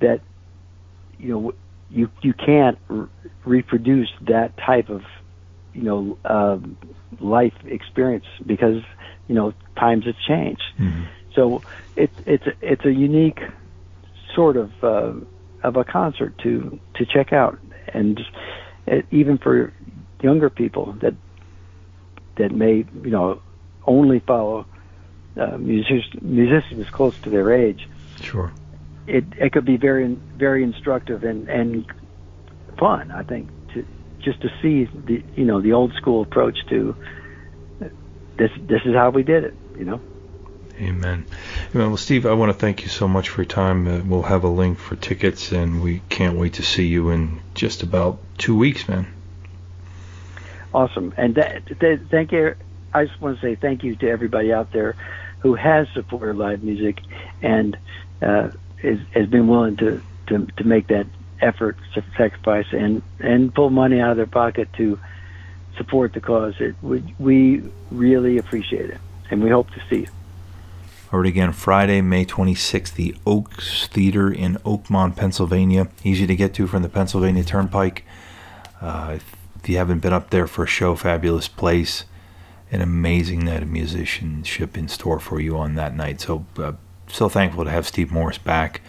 [0.00, 0.20] that
[1.18, 1.54] you know
[1.88, 3.08] you you can't r-
[3.44, 5.02] reproduce that type of
[5.72, 6.76] you know um
[7.20, 8.82] life experience because
[9.28, 10.62] you know times have changed.
[10.80, 11.06] Mhm.
[11.34, 11.62] So
[11.96, 13.40] it's it's it's a unique
[14.34, 15.12] sort of uh,
[15.62, 18.20] of a concert to to check out, and
[18.86, 19.72] it, even for
[20.22, 21.14] younger people that
[22.36, 23.40] that may you know
[23.86, 24.66] only follow
[25.36, 27.88] uh, musicians musicians close to their age.
[28.20, 28.52] Sure.
[29.06, 31.86] It it could be very very instructive and and
[32.78, 33.10] fun.
[33.10, 33.86] I think to
[34.20, 36.94] just to see the you know the old school approach to
[38.36, 39.54] this this is how we did it.
[39.78, 40.00] You know.
[40.80, 41.26] Amen.
[41.74, 41.88] Amen.
[41.88, 43.86] Well, Steve, I want to thank you so much for your time.
[43.86, 47.40] Uh, we'll have a link for tickets, and we can't wait to see you in
[47.54, 49.06] just about two weeks, man.
[50.72, 51.12] Awesome.
[51.16, 52.54] And that, th- thank you
[52.92, 54.96] I just want to say thank you to everybody out there
[55.40, 57.00] who has supported live music
[57.40, 57.76] and
[58.20, 58.50] uh,
[58.82, 61.06] is, has been willing to, to to make that
[61.40, 61.76] effort,
[62.16, 64.98] sacrifice, and and pull money out of their pocket to
[65.76, 66.54] support the cause.
[66.58, 70.08] It, we, we really appreciate it, and we hope to see you.
[71.12, 75.88] Or again, Friday, May 26th, the Oaks Theater in Oakmont, Pennsylvania.
[76.04, 78.04] Easy to get to from the Pennsylvania Turnpike.
[78.80, 79.18] Uh,
[79.56, 82.04] if you haven't been up there for a show, fabulous place.
[82.70, 86.20] An amazing night of musicianship in store for you on that night.
[86.20, 86.72] So, uh,
[87.08, 88.80] so thankful to have Steve Morse back.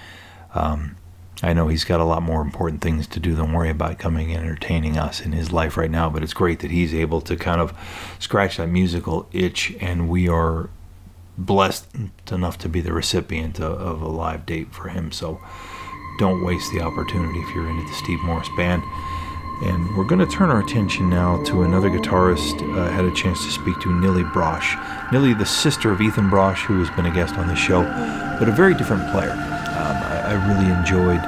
[0.54, 0.98] Um,
[1.42, 4.32] I know he's got a lot more important things to do than worry about coming
[4.32, 7.36] and entertaining us in his life right now, but it's great that he's able to
[7.36, 7.74] kind of
[8.20, 10.70] scratch that musical itch, and we are
[11.46, 11.88] blessed
[12.32, 15.12] enough to be the recipient of, a live date for him.
[15.12, 15.40] So
[16.20, 18.84] don't waste the opportunity if you're into the Steve Morse band.
[19.64, 23.14] And we're going to turn our attention now to another guitarist uh, I had a
[23.14, 24.74] chance to speak to, Nili Brosh.
[25.10, 27.84] Nili, the sister of Ethan Brosh, who has been a guest on the show,
[28.40, 29.32] but a very different player.
[29.32, 31.22] Um, I, I, really enjoyed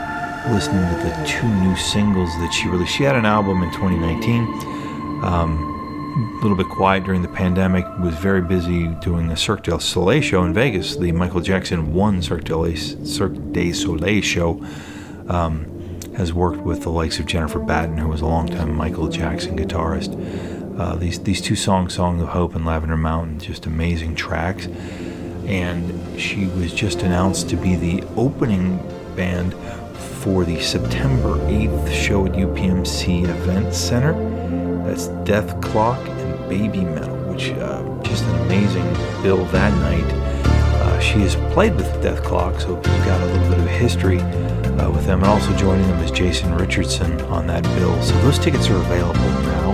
[0.52, 2.94] listening to the two new singles that she released.
[2.94, 4.44] She had an album in 2019.
[5.24, 5.73] Um,
[6.16, 10.22] a little bit quiet during the pandemic, was very busy doing the Cirque du Soleil
[10.22, 14.64] show in Vegas, the Michael Jackson one Cirque du, Cirque du Soleil show.
[15.28, 15.74] Um,
[16.16, 20.14] has worked with the likes of Jennifer Batten, who was a longtime Michael Jackson guitarist.
[20.80, 24.68] Uh, these these two songs, "Song of Hope" and "Lavender Mountain," just amazing tracks.
[25.48, 28.78] And she was just announced to be the opening
[29.16, 29.54] band
[30.22, 34.14] for the September 8th show at UPMC Event Center.
[34.94, 38.84] That's Clock and Babymetal, which uh, just an amazing
[39.24, 40.04] bill that night.
[40.46, 44.92] Uh, she has played with Dethklok, so she's got a little bit of history uh,
[44.92, 45.24] with them.
[45.24, 48.00] And also joining them is Jason Richardson on that bill.
[48.04, 49.72] So those tickets are available now.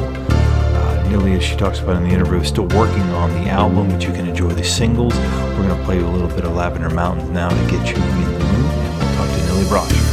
[0.77, 4.01] Uh, as she talks about in the interview, is still working on the album, but
[4.01, 5.13] you can enjoy the singles.
[5.17, 8.23] We're going to play a little bit of Lavender Mountains now to get you in
[8.23, 10.08] the mood, and we'll talk to Nili Brosh.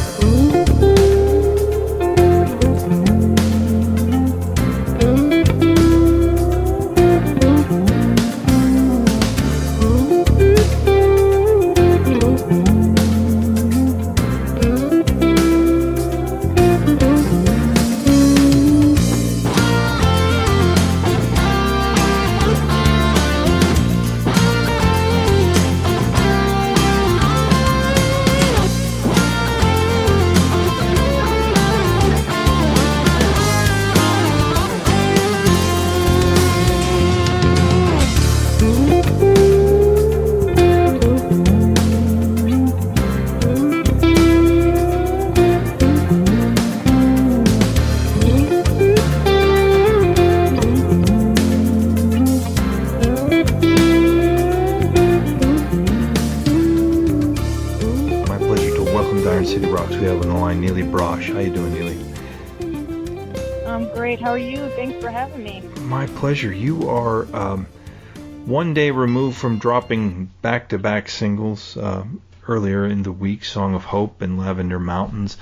[66.17, 66.53] Pleasure.
[66.53, 67.67] You are um,
[68.47, 72.05] one day removed from dropping back to back singles uh,
[72.49, 75.37] earlier in the week Song of Hope and Lavender Mountains.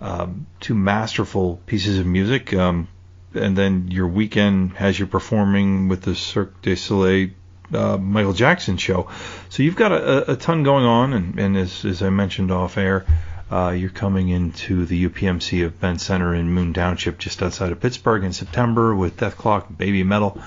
[0.00, 2.52] Um, two masterful pieces of music.
[2.52, 2.88] Um,
[3.34, 7.30] and then your weekend has you performing with the Cirque du Soleil
[7.72, 9.08] uh, Michael Jackson show.
[9.50, 12.78] So you've got a, a ton going on, and, and as, as, I mentioned off
[12.78, 13.04] air,
[13.50, 17.80] uh, you're coming into the UPMC of Event Center in Moon Township, just outside of
[17.80, 20.42] Pittsburgh, in September with Dethklok, Babymetal.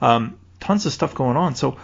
[0.00, 1.54] Um, tons of stuff going on.
[1.54, 1.78] So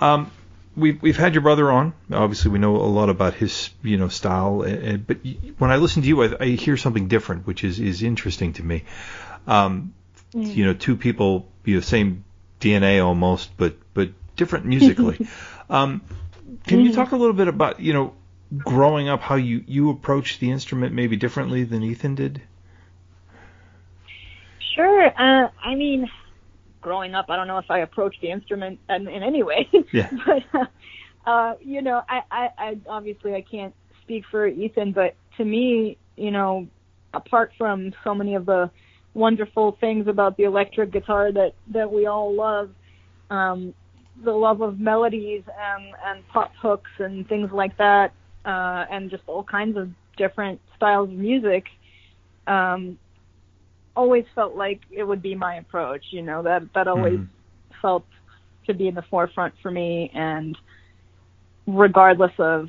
[0.00, 0.30] um,
[0.76, 1.92] we've we've had your brother on.
[2.10, 4.60] Obviously, we know a lot about his you know style.
[5.06, 5.18] But
[5.58, 8.62] when I listen to you, I, I hear something different, which is is interesting to
[8.62, 8.84] me.
[9.46, 9.92] Um,
[10.32, 10.54] mm.
[10.54, 12.24] You know, two people, you know, same
[12.60, 15.26] DNA almost, but but different musically.
[15.70, 16.00] um,
[16.66, 16.94] can you mm.
[16.94, 18.14] talk a little bit about you know
[18.56, 22.42] growing up how you you approached the instrument maybe differently than Ethan did?
[24.74, 25.06] Sure.
[25.06, 26.08] Uh, I mean,
[26.80, 29.68] growing up, I don't know if I approached the instrument in, in any way.
[29.92, 30.10] Yeah.
[30.24, 30.64] but uh,
[31.28, 35.98] uh, you know, I, I, I obviously I can't speak for Ethan, but to me,
[36.16, 36.68] you know,
[37.12, 38.70] apart from so many of the
[39.14, 42.70] wonderful things about the electric guitar that that we all love,
[43.30, 43.74] um,
[44.24, 48.12] the love of melodies and and pop hooks and things like that
[48.44, 51.66] uh, and just all kinds of different styles of music,
[52.46, 52.98] um,
[53.96, 56.04] always felt like it would be my approach.
[56.10, 57.80] You know that that always mm-hmm.
[57.82, 58.04] felt
[58.66, 60.56] to be in the forefront for me, and
[61.66, 62.68] regardless of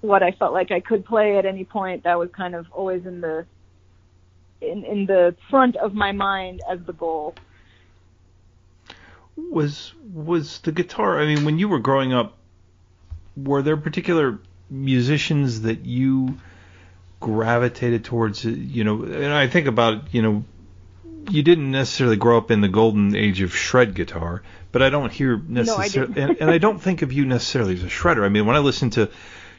[0.00, 3.04] what I felt like I could play at any point, that was kind of always
[3.06, 3.44] in the
[4.60, 7.34] in in the front of my mind as the goal.
[9.36, 11.20] Was was the guitar?
[11.20, 12.36] I mean, when you were growing up,
[13.36, 14.38] were there particular
[14.70, 16.38] musicians that you
[17.20, 18.44] gravitated towards?
[18.44, 20.44] You know, and I think about you know,
[21.30, 25.12] you didn't necessarily grow up in the golden age of shred guitar, but I don't
[25.12, 28.24] hear necessarily, no, and, and I don't think of you necessarily as a shredder.
[28.24, 29.10] I mean, when I listen to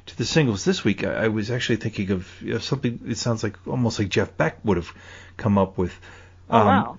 [0.05, 3.01] to the singles this week, I, I was actually thinking of you know, something.
[3.07, 4.91] It sounds like almost like Jeff Beck would have
[5.37, 5.93] come up with.
[6.49, 6.97] Um, oh wow.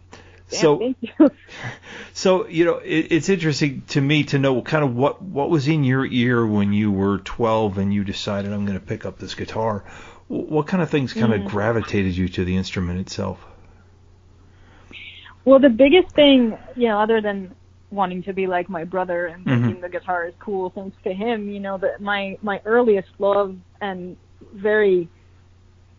[0.51, 0.95] So,
[2.13, 5.69] so you know, it, it's interesting to me to know kind of what what was
[5.69, 9.19] in your ear when you were 12 and you decided I'm going to pick up
[9.19, 9.85] this guitar.
[10.29, 11.45] What kind of things kind Mm.
[11.45, 13.39] of gravitated you to the instrument itself?
[15.45, 17.55] Well, the biggest thing, you know, other than
[17.91, 19.65] wanting to be like my brother and Mhm.
[19.65, 23.57] thinking the guitar is cool, thanks to him, you know, that my my earliest love
[23.81, 24.17] and
[24.55, 25.09] very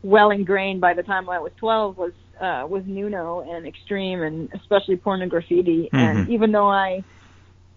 [0.04, 4.50] well ingrained by the time I was 12 was uh, was Nuno and Extreme and
[4.56, 5.90] especially Pornograffitti.
[5.94, 6.30] And Mhm.
[6.30, 7.04] even though I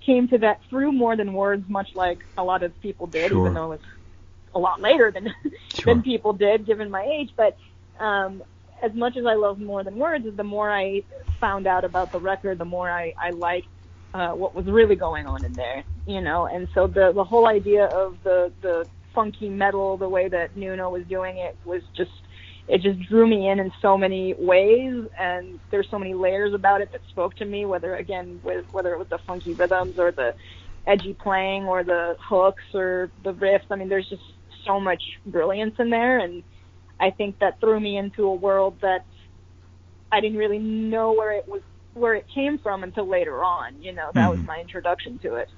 [0.00, 3.40] came to that through more than words, much like a lot of people did, Sure.
[3.40, 3.80] even though it was
[4.54, 5.24] a lot later than
[5.74, 5.94] Sure.
[5.94, 7.30] than people did, given my age.
[7.36, 7.56] But
[8.00, 8.42] um,
[8.82, 11.02] as much as I love more than words, the more I
[11.40, 13.68] found out about the record, the more I, I liked
[14.14, 16.46] uh, what was really going on in there, you know.
[16.46, 20.90] And so the the whole idea of the the funky metal, the way that Nuno
[20.90, 22.10] was doing it, was just
[22.66, 26.80] it just drew me in in so many ways, and there's so many layers about
[26.80, 27.66] it that spoke to me.
[27.66, 30.34] Whether again, with whether it was the funky rhythms or the
[30.86, 33.64] edgy playing or the hooks or the riffs.
[33.70, 34.22] I mean, there's just
[34.66, 36.42] so much brilliance in there, and
[37.00, 39.04] I think that threw me into a world that
[40.10, 41.62] I didn't really know where it was
[41.94, 43.82] where it came from until later on.
[43.82, 44.46] You know, that was Mhm.
[44.46, 45.48] my introduction to it.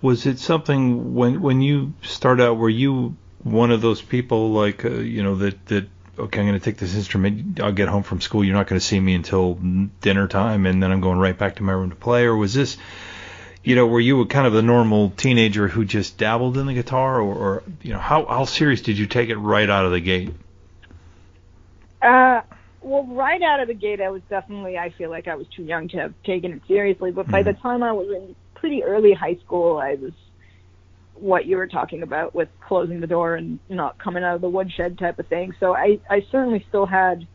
[0.00, 2.56] Was it something when when you start out?
[2.56, 6.58] Were you one of those people like uh, you know that that okay, I'm going
[6.58, 7.60] to take this instrument.
[7.60, 8.44] I'll get home from school.
[8.44, 9.54] You're not going to see me until
[10.00, 12.24] dinner time, and then I'm going right back to my room to play.
[12.24, 12.76] Or was this,
[13.64, 17.20] you know, were you kind of a normal teenager who just dabbled in the guitar,
[17.20, 20.00] or, or you know, how how serious did you take it right out of the
[20.00, 20.34] gate?
[22.00, 22.42] Uh,
[22.82, 25.62] well, right out of the gate, I was definitely, I feel like I was too
[25.62, 27.12] young to have taken it seriously.
[27.12, 27.46] But by Mhm.
[27.46, 30.12] the time I was in pretty early high school, I was
[31.22, 34.48] what you were talking about with closing the door and not coming out of the
[34.48, 35.54] woodshed type of thing.
[35.60, 37.26] So I, I certainly still had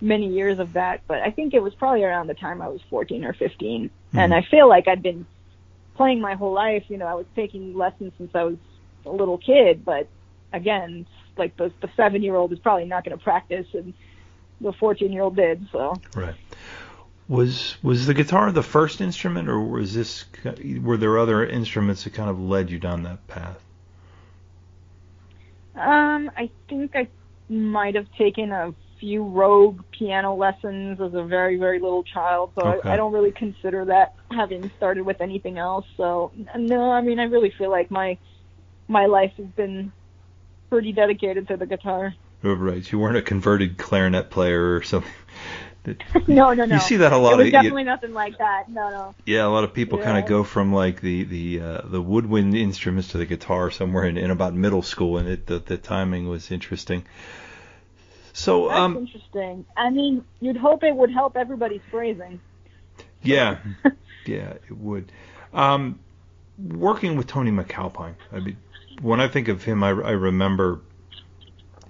[0.00, 2.80] many years of that, but I think it was probably around the time I was
[2.88, 3.90] 14 or 15.
[4.14, 4.36] And Mhm.
[4.36, 5.26] I feel like I'd been
[5.96, 6.84] playing my whole life.
[6.88, 8.56] You know, I was taking lessons since I was
[9.06, 10.06] a little kid, but
[10.52, 11.04] again,
[11.36, 13.92] like the, the seven year old is probably not going to practice and
[14.60, 15.66] the 14 year old did.
[15.72, 16.34] So Right.
[17.32, 20.26] Was was the guitar the first instrument, or was this
[20.82, 23.64] were there other instruments that kind of led you down that path?
[25.74, 27.08] um, I think I
[27.48, 32.52] might have taken a few rogue piano lessons as a very very little child.
[32.54, 32.90] So Okay.
[32.90, 35.86] I, I don't really consider that having started with anything else.
[35.96, 38.18] So no, I mean I really feel like my
[38.88, 39.92] my life has been
[40.70, 42.14] pretty dedicated to the guitar.
[42.44, 42.90] Oh, right.
[42.90, 45.10] You weren't a converted clarinet player or something.
[46.28, 46.74] no, no, no.
[46.74, 48.68] You see that a it lot was of definitely nothing like that.
[48.68, 49.14] No, no.
[49.26, 52.54] yeah, a lot of people kind of go from like the the uh, the woodwind
[52.54, 56.28] instruments to the guitar somewhere in, in about middle school, and it the, the timing
[56.28, 57.04] was interesting.
[58.32, 59.66] So That's um interesting.
[59.76, 62.40] I mean, you'd hope it would help everybody's phrasing.
[63.22, 63.58] yeah
[64.26, 65.10] yeah it would.
[65.52, 65.98] Um,
[66.58, 68.56] working with Tony MacAlpine, I mean,
[69.00, 70.80] when I think of him, I, I remember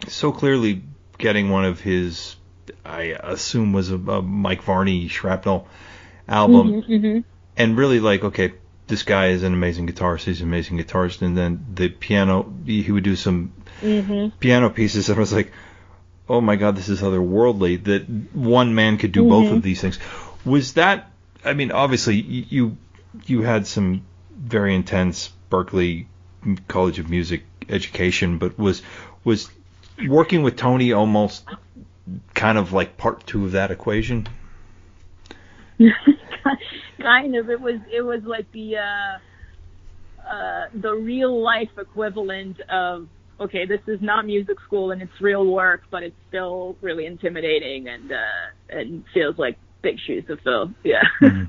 [0.08, 0.82] so clearly
[1.18, 2.36] getting one of his,
[2.84, 5.66] I assume was a, a Mike Varney Shrapnel
[6.28, 7.18] album, hmm
[7.56, 8.54] and really like, okay,
[8.86, 10.24] this guy is an amazing guitarist.
[10.24, 15.08] He's an amazing guitarist, and then the piano, he would do some hmm piano pieces,
[15.08, 15.52] and I was like,
[16.28, 17.84] oh my god, this is otherworldly.
[17.84, 19.52] That one man could do both Mhm.
[19.52, 19.98] of these things.
[20.44, 21.10] Was that?
[21.44, 22.76] I mean, obviously you
[23.26, 24.02] you had some
[24.36, 26.06] very intense Berklee
[26.68, 28.82] College of Music education, but was
[29.24, 29.50] was
[30.06, 31.44] working with Tony almost
[32.34, 34.28] kind of like part two of that equation?
[37.00, 37.50] kind of.
[37.50, 37.80] It was.
[37.92, 39.18] It was like the uh,
[40.28, 43.08] uh, the real life equivalent of
[43.40, 47.88] okay, this is not music school and it's real work, but it's still really intimidating
[47.88, 48.16] and uh,
[48.70, 50.72] and feels like big shoes to fill.
[50.84, 51.02] Yeah.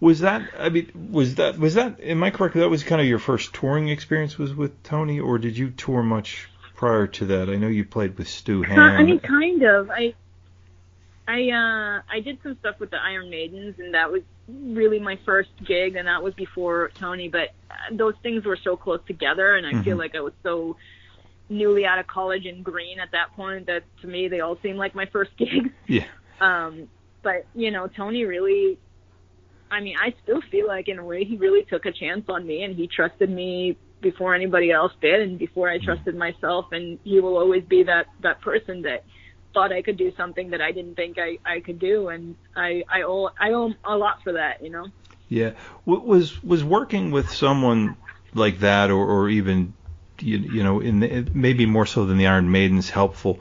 [0.00, 0.42] Was that?
[0.58, 1.58] I mean, was that?
[1.58, 1.98] Was that?
[2.00, 2.56] Am I correct?
[2.56, 6.02] That was kind of your first touring experience was with Tony, or did you tour
[6.02, 6.50] much
[6.84, 7.48] prior to that?
[7.48, 8.78] I know you played with Stu Hamm.
[8.78, 9.88] Uh, I mean, kind of.
[9.88, 10.12] I
[11.26, 15.18] I uh I did some stuff with the Iron Maidens, and that was really my
[15.24, 17.30] first gig, and that was before Tony.
[17.30, 20.00] But uh, those things were so close together, and I feel Mhm.
[20.00, 20.76] like I was so
[21.48, 24.78] newly out of college and green at that point that to me they all seemed
[24.78, 25.70] like my first gigs.
[25.86, 26.04] Yeah.
[26.38, 26.88] Um,
[27.22, 28.78] but you know, Tony really.
[29.70, 32.46] I mean, I still feel like in a way he really took a chance on
[32.46, 37.00] me and he trusted me before anybody else did and before I trusted myself and
[37.02, 39.04] he will always be that that person that
[39.52, 42.84] thought I could do something that I didn't think I I could do and I
[42.88, 44.86] I owe I owe him a lot for that, you know.
[45.28, 45.52] Yeah.
[45.86, 47.96] Was was working with someone
[48.34, 49.72] like that or or even
[50.20, 53.40] you, you know in the, maybe more so than the Iron Maidens helpful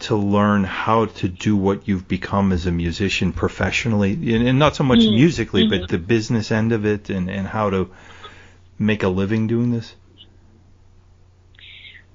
[0.00, 4.84] to learn how to do what you've become as a musician professionally and not so
[4.84, 5.14] much mm-hmm.
[5.14, 5.82] musically mm-hmm.
[5.82, 7.88] but the business end of it and and how to
[8.78, 9.94] make a living doing this?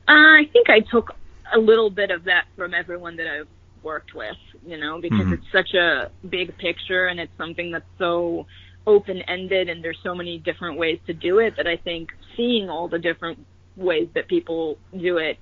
[0.07, 1.15] Uh, I think I took
[1.53, 3.47] a little bit of that from everyone that I've
[3.83, 5.33] worked with, you know, because mm-hmm.
[5.33, 8.45] it's such a big picture and it's something that's so
[8.87, 12.69] open ended and there's so many different ways to do it that I think seeing
[12.69, 13.45] all the different
[13.75, 15.37] ways that people do it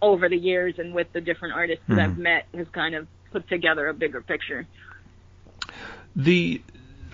[0.00, 2.10] over the years and with the different artists that mm-hmm.
[2.10, 4.66] I've met has kind of put together a bigger picture.
[6.16, 6.62] The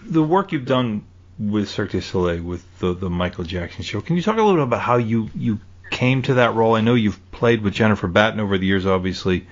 [0.04, 1.04] the work you've done
[1.40, 4.00] with Cirque du Soleil with the the Michael Jackson show.
[4.00, 5.58] Can you talk a little bit about how you you
[5.90, 6.74] came to that role?
[6.74, 9.46] I know you've played with Jennifer Batten over the years, obviously.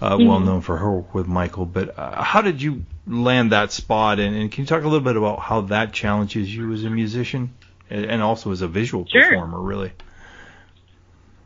[0.00, 0.28] Uh, mm-hmm.
[0.28, 4.20] Well known for her work with Michael, but uh, how did you land that spot?
[4.20, 6.90] And, and, can you talk a little bit about how that challenges you as a
[6.90, 7.52] musician
[7.90, 9.24] and, also as a visual sure.
[9.24, 9.90] performer, really?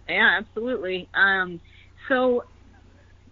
[0.07, 1.09] Yeah, absolutely.
[1.15, 1.63] Um,
[2.09, 2.45] so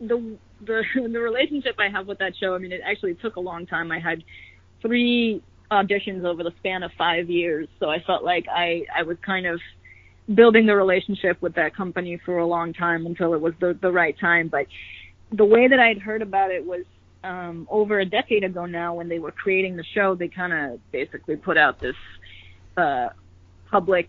[0.01, 3.41] the the the relationship I have with that show, I mean, it actually took a
[3.41, 3.93] long time.
[3.93, 4.25] I had
[4.81, 7.69] three auditions over the span of five years.
[7.79, 9.61] So I felt like I, I was kind of
[10.33, 13.91] building the relationship with that company for a long time until it was the, the
[13.91, 14.49] right time.
[14.49, 14.67] But
[15.33, 16.85] the way that I'd heard about it was
[17.23, 20.81] um, over a decade ago now when they were creating the show, they kind of
[20.91, 21.97] basically put out this
[22.77, 23.09] uh,
[23.71, 24.09] public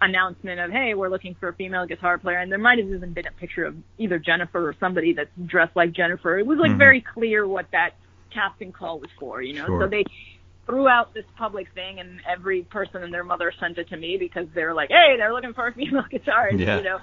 [0.00, 2.38] announcement of, hey, we're looking for a female guitar player.
[2.38, 5.74] And there might have even been a picture of either Jennifer or somebody that's dressed
[5.74, 6.38] like Jennifer.
[6.38, 6.78] It was like mm-hmm.
[6.78, 7.94] very clear what that
[8.32, 9.66] casting call was for, you know?
[9.66, 9.82] Sure.
[9.82, 10.04] So they
[10.68, 14.16] threw out this public thing, and every person and their mother sent it to me
[14.18, 16.78] because they're like, "Hey, they're looking for a female guitarist," yeah.
[16.78, 16.98] you know.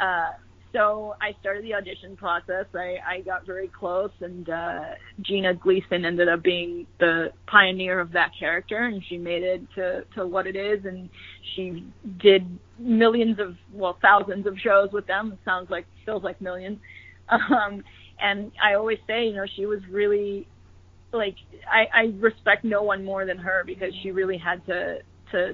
[0.00, 0.32] Uh,
[0.72, 2.66] so I started the audition process.
[2.74, 4.80] I, I got very close, and uh,
[5.22, 10.04] Gina Gleason ended up being the pioneer of that character, and she made it to
[10.16, 10.84] to what it is.
[10.84, 11.08] And
[11.54, 11.84] she
[12.18, 15.32] did millions of, well, thousands of shows with them.
[15.32, 16.78] It sounds like feels like millions.
[17.30, 17.84] Um,
[18.18, 20.48] and I always say, you know, she was really
[21.12, 21.36] like
[21.70, 24.98] I, I respect no one more than her because she really had to
[25.32, 25.52] to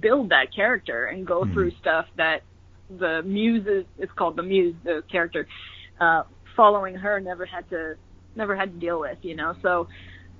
[0.00, 1.52] build that character and go mm-hmm.
[1.52, 2.38] through stuff that
[2.98, 5.46] the muse is it's called the muse the character
[6.00, 6.22] uh
[6.56, 7.94] following her never had to
[8.36, 9.86] never had to deal with you know so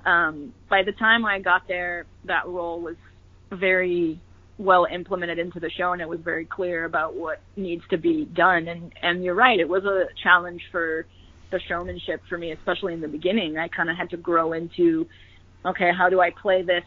[0.09, 2.97] um by the time i got there that role was
[3.53, 4.21] very
[4.59, 8.25] well implemented into the show and it was very clear about what needs to be
[8.25, 11.07] done and and you're right it was a challenge for
[11.51, 13.59] the showmanship for me, especially in the beginning.
[13.59, 15.07] I kind of had to grow into,
[15.65, 16.85] okay, how do I play this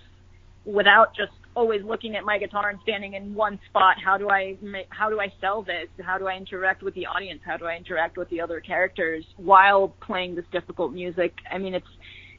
[0.65, 3.95] without just always looking at my guitar and standing in one spot?
[4.03, 5.87] How do I make, how do I sell this?
[6.01, 7.41] How do I interact with the audience?
[7.45, 11.33] How do I interact with the other characters while playing this difficult music?
[11.51, 11.87] I mean, it's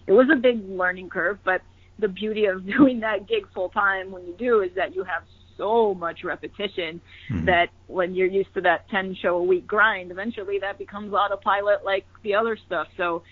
[0.07, 1.61] it was a big learning curve, but
[1.99, 5.23] the beauty of doing that gig full time when you do is that you have
[5.61, 7.44] so much repetition mm-hmm.
[7.44, 11.84] that when you're used to that 10 show a week grind, eventually that becomes autopilot
[11.84, 12.88] like the other stuff.
[12.96, 13.22] So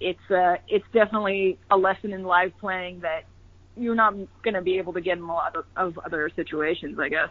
[0.00, 3.24] it's uh it's definitely a lesson in live playing that
[3.76, 6.98] you're not going to be able to get in a lot of, of other situations,
[6.98, 7.28] I guess.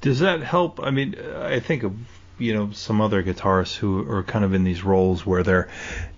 [0.00, 0.80] Does that help?
[0.80, 1.94] I mean, I think of
[2.38, 5.68] you know some other guitarists who are kind of in these roles where they're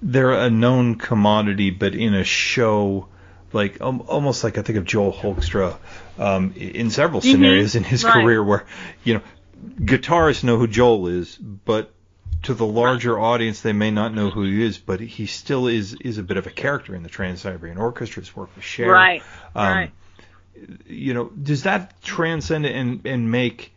[0.03, 3.09] they're a known commodity, but in a show
[3.53, 5.77] like um, almost like I think of Joel Hoekstra
[6.19, 7.31] um, in several mm-hmm.
[7.31, 8.13] scenarios in his right.
[8.13, 8.67] career where
[9.05, 9.23] you know
[9.81, 11.93] guitarists know who Joel is, but
[12.45, 13.23] to the larger right.
[13.23, 16.37] audience they may not know who he is, but he still is is a bit
[16.37, 18.91] of a character in the Trans Siberian Orchestra's work with Cher.
[18.91, 19.23] Right.
[19.55, 19.91] Um, right.
[20.87, 23.73] You know, does that transcend and and make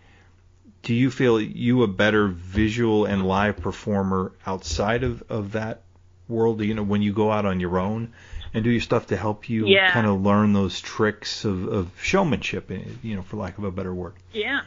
[0.83, 5.83] do you feel you a better visual and live performer outside of, of that
[6.27, 6.61] world?
[6.61, 8.13] You know, when you go out on your own,
[8.53, 9.91] and do your stuff to help you yeah.
[9.91, 13.71] kind of learn those tricks of, of showmanship, eh, you know, for lack of a
[13.71, 14.13] better word.
[14.33, 14.61] Yeah.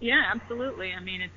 [0.00, 0.92] Yeah, absolutely.
[0.92, 1.32] I mean, it's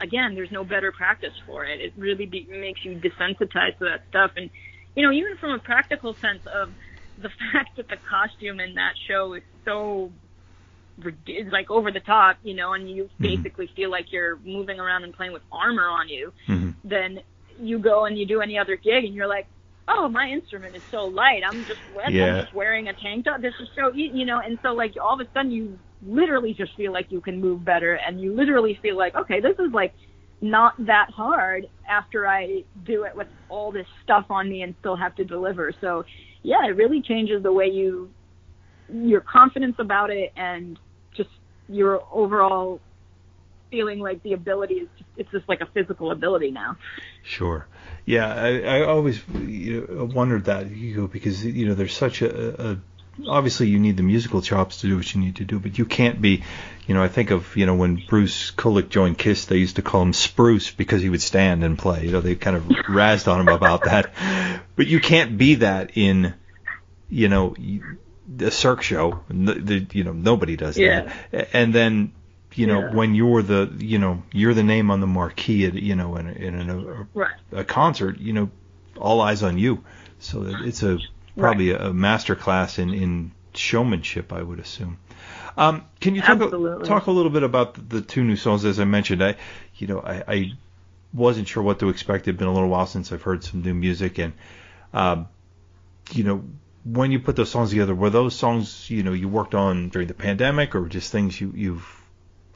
[0.00, 1.80] again, there's no better practice for it.
[1.80, 4.50] It really be, makes you desensitized to that stuff, and
[4.96, 6.72] you know, even from a practical sense of
[7.18, 10.10] the fact that the costume in that show is so
[11.26, 13.22] is like over the top, you know, and you mm-hmm.
[13.22, 16.70] basically feel like you're moving around and playing with armor on you, mm-hmm.
[16.84, 17.20] then
[17.58, 19.46] you go and you do any other gig and you're like,
[19.90, 21.42] oh, my instrument is so light.
[21.46, 22.26] I'm just yeah.
[22.26, 23.40] I'm just wearing a tank top.
[23.40, 26.74] This is so you know, and so like all of a sudden you literally just
[26.76, 29.94] feel like you can move better, and you literally feel like okay, this is like
[30.40, 34.96] not that hard after I do it with all this stuff on me and still
[34.96, 35.72] have to deliver.
[35.80, 36.04] So
[36.42, 38.10] yeah, it really changes the way you
[38.92, 40.78] your confidence about it and
[41.16, 41.30] just
[41.68, 42.80] your overall
[43.70, 46.76] feeling like the ability is just, it's just like a physical ability now.
[47.22, 47.68] Sure.
[48.06, 52.22] Yeah, I, I always you know, wondered that you know, because you know there's such
[52.22, 52.78] a, a
[53.28, 55.84] obviously you need the musical chops to do what you need to do, but you
[55.84, 56.42] can't be,
[56.86, 59.82] you know, I think of, you know, when Bruce Kulick joined Kiss, they used to
[59.82, 62.04] call him Spruce because he would stand and play.
[62.04, 64.12] You know, they kind of razzed on him about that.
[64.76, 66.34] But you can't be that in,
[67.08, 67.54] you know,
[68.26, 69.20] the Cirque show.
[69.28, 71.12] The, the you know, nobody does Yeah.
[71.32, 71.48] that.
[71.52, 72.12] And then,
[72.54, 72.94] you know, Yeah.
[72.94, 76.28] when you're the, you know, you're the name on the marquee at, you know, in
[76.28, 77.30] a, in a, Right.
[77.52, 78.50] a concert, you know,
[78.98, 79.84] all eyes on you.
[80.18, 80.98] So it's a
[81.36, 84.98] probably a, a master class in, in showmanship, I would assume.
[85.56, 88.64] Um, can you talk a, talk a little bit about the, the two new songs?
[88.64, 89.36] As I mentioned, I
[89.76, 90.52] you know I, I
[91.12, 92.28] wasn't sure what to expect.
[92.28, 94.32] it's been a little while since I've heard some new music, and
[94.94, 95.28] um,
[96.12, 96.44] you know
[96.84, 100.08] when you put those songs together, were those songs you know you worked on during
[100.08, 101.99] the pandemic, or just things you you've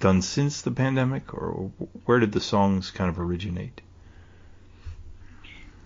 [0.01, 1.71] done since the pandemic, or
[2.05, 3.81] where did the songs kind of originate?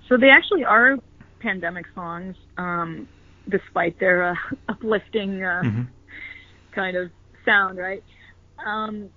[0.08, 0.96] So they actually are
[1.40, 3.08] pandemic songs, um,
[3.48, 4.34] despite their uh,
[4.68, 5.82] uplifting uh, Mm-hmm.
[6.74, 7.10] kind of
[7.44, 8.02] sound, right?
[8.64, 9.10] Um,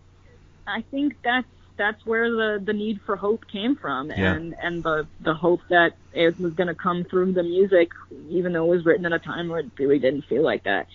[0.67, 4.35] I think that's that's where the the need for hope came from, Yeah.
[4.35, 7.89] and and the the hope that it was going to come through the music,
[8.29, 10.87] even though it was written at a time where it really didn't feel like that.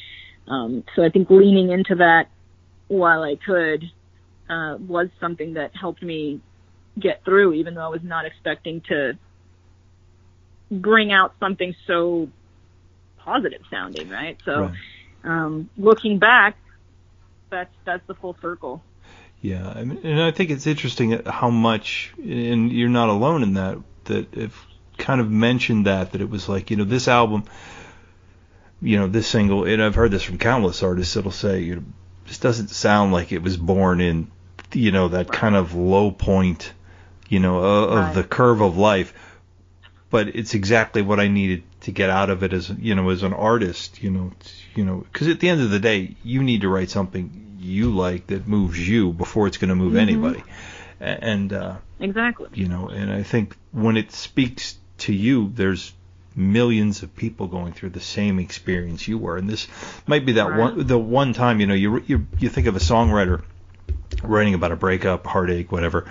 [0.47, 2.29] Um, so I think leaning into that
[2.89, 3.85] while I could
[4.49, 6.41] uh, was something that helped me
[6.99, 9.19] get through, even though I was not expecting to
[10.71, 12.29] bring out something so
[13.19, 14.39] positive sounding, right?
[14.45, 14.75] So Right.
[15.25, 16.57] um, looking back,
[17.51, 18.83] that's that's the full circle.
[19.41, 23.55] Yeah, I mean, and I think it's interesting how much, and you're not alone in
[23.55, 23.79] that.
[24.05, 24.67] That if
[24.99, 27.45] kind of mentioned that that it was like you know this album,
[28.81, 31.83] you know this single, and I've heard this from countless artists It'll say you know
[32.27, 34.31] this doesn't sound like it was born in
[34.73, 36.73] you know that kind of low point,
[37.29, 38.15] you know of Right.
[38.15, 39.13] the curve of life,
[40.11, 43.23] but it's exactly what I needed to get out of it as you know as
[43.23, 44.33] an artist, you know,
[44.75, 47.91] you know, because at the end of the day, you need to write something you
[47.91, 50.01] like that moves you before it's going to move Mhm.
[50.01, 50.43] anybody,
[51.01, 52.49] and uh, Exactly.
[52.55, 55.93] you know, and I think when it speaks to you, there's
[56.37, 59.67] millions of people going through the same experience you were, and this
[60.07, 60.59] might be that Right.
[60.59, 63.43] one the one time you know you you you think of a songwriter
[64.23, 66.09] writing about a breakup, heartache, whatever,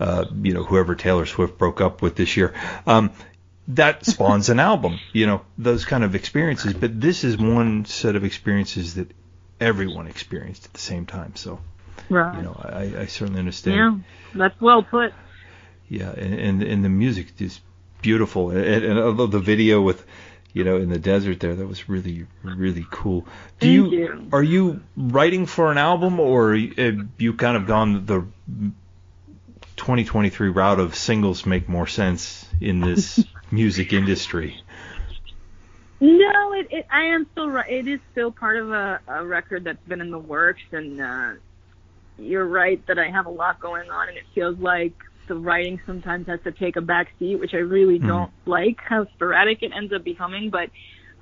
[0.00, 2.54] uh, you know, whoever Taylor Swift broke up with this year.
[2.86, 3.10] Um,
[3.68, 6.72] that spawns an album, you know, those kind of experiences.
[6.74, 9.10] But this is one set of experiences that
[9.60, 11.36] everyone experienced at the same time.
[11.36, 11.60] So,
[12.08, 12.36] Right.
[12.36, 13.76] you know, I, I certainly understand.
[13.76, 13.98] yeah,
[14.34, 15.12] that's well put.
[15.88, 17.60] Yeah, and and, and the music is
[18.02, 20.04] beautiful, and, and although the video with,
[20.52, 23.26] you know, in the desert there, that was really really cool.
[23.60, 24.28] Do you, you.
[24.32, 28.26] are you writing for an album, or have you kind of gone the
[29.76, 34.60] 2023 route of singles make more sense in this music industry?
[36.00, 37.70] No, it, it I am still right.
[37.70, 41.32] It is still part of a, a record that's been in the works, and uh,
[42.18, 44.94] you're right that I have a lot going on, and it feels like
[45.28, 48.06] the writing sometimes has to take a back seat, which I really Mhm.
[48.06, 50.50] don't like how sporadic it ends up becoming.
[50.50, 50.70] But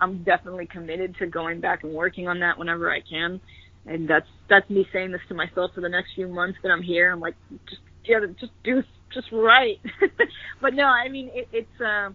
[0.00, 3.40] I'm definitely committed to going back and working on that whenever I can,
[3.86, 6.82] and that's that's me saying this to myself for the next few months that I'm
[6.82, 7.12] here.
[7.12, 7.34] I'm like,
[7.68, 8.82] just yeah, just do
[9.12, 9.80] just write.
[10.60, 11.80] but no, I mean it, it's.
[11.80, 12.10] Uh,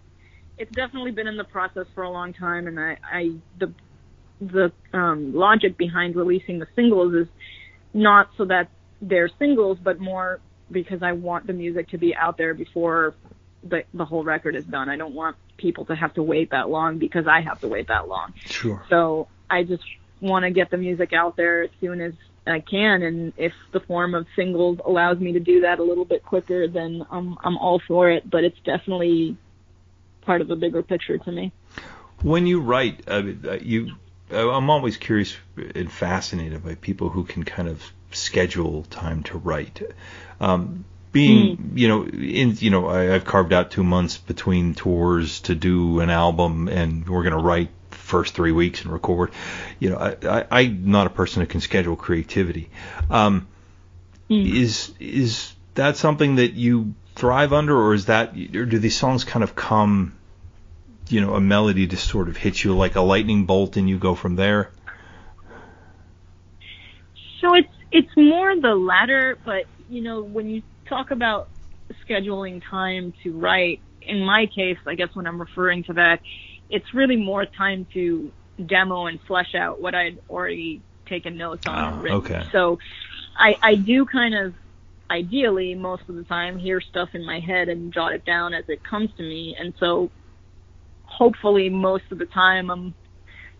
[0.57, 3.29] it's definitely been in the process for a long time, and I, I
[3.59, 3.73] the
[4.39, 7.27] the um, logic behind releasing the singles is
[7.93, 8.69] not so that
[9.01, 10.39] they're singles, but more
[10.71, 13.13] because I want the music to be out there before
[13.63, 14.89] the the whole record is done.
[14.89, 17.87] I don't want people to have to wait that long because I have to wait
[17.87, 18.33] that long.
[18.45, 18.83] Sure.
[18.89, 19.83] So I just
[20.19, 22.13] want to get the music out there as soon as
[22.47, 26.05] I can, and if the form of singles allows me to do that a little
[26.05, 28.29] bit quicker, then I'm I'm all for it.
[28.29, 29.37] But it's definitely
[30.21, 31.51] part of a bigger picture to me.
[32.21, 33.95] When you write, uh, uh, you,
[34.29, 35.35] I'm always curious
[35.75, 39.81] and fascinated by people who can kind of schedule time to write.
[40.39, 45.41] Um, being, you know, in, you know, I, I've carved out two months between tours
[45.41, 49.31] to do an album, and we're going to write the first three weeks and record.
[49.79, 52.69] You know, I, I, I'm not a person who can schedule creativity.
[53.09, 53.47] Um,
[54.29, 59.25] is is that something that you thrive under, or is that, or do these songs
[59.25, 60.17] kind of come,
[61.09, 63.97] you know, a melody just sort of hits you like a lightning bolt, and you
[63.97, 64.71] go from there?
[67.41, 71.49] So it's it's more the latter, but you know when you talk about
[72.09, 76.19] scheduling time to write, in my case, I guess when I'm referring to that,
[76.69, 78.31] it's really more time to
[78.67, 82.19] demo and flesh out what I'd already taken notes on Oh, written.
[82.19, 82.43] okay.
[82.51, 82.77] So
[83.37, 84.53] I, I do kind of
[85.09, 88.63] ideally most of the time hear stuff in my head and jot it down as
[88.69, 90.09] it comes to me and so
[91.03, 92.95] hopefully most of the time I'm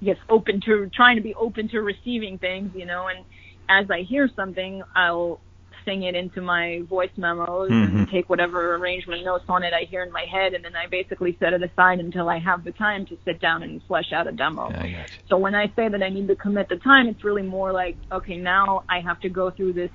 [0.02, 3.26] I guess open to trying to be open to receiving things, you know, and
[3.72, 5.40] as I hear something I'll
[5.86, 8.12] sing it into my voice memos and Mhm.
[8.12, 11.36] take whatever arrangement notes on it I hear in my head and then I basically
[11.40, 14.32] set it aside until I have the time to sit down and flesh out a
[14.32, 14.70] demo.
[14.70, 15.24] Yeah, I got you.
[15.30, 17.96] So when I say that I need to commit the time, it's really more like,
[18.12, 19.90] okay, now I have to go through this,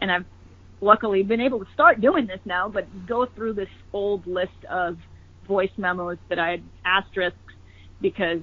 [0.00, 0.26] and I've
[0.80, 4.98] luckily been able to start doing this now, but go through this old list of
[5.46, 7.38] voice memos that I had asterisks
[8.00, 8.42] because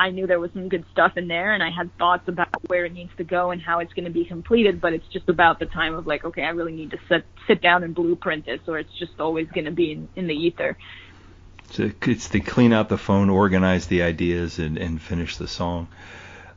[0.00, 2.86] I knew there was some good stuff in there, and I had thoughts about where
[2.86, 4.80] it needs to go and how it's going to be completed.
[4.80, 7.60] But it's just about the time of like, okay, I really need to sit sit
[7.60, 10.78] down and blueprint this, or it's just always going to be in, in the ether.
[11.72, 15.88] So it's to clean out the phone, organize the ideas, and, and finish the song.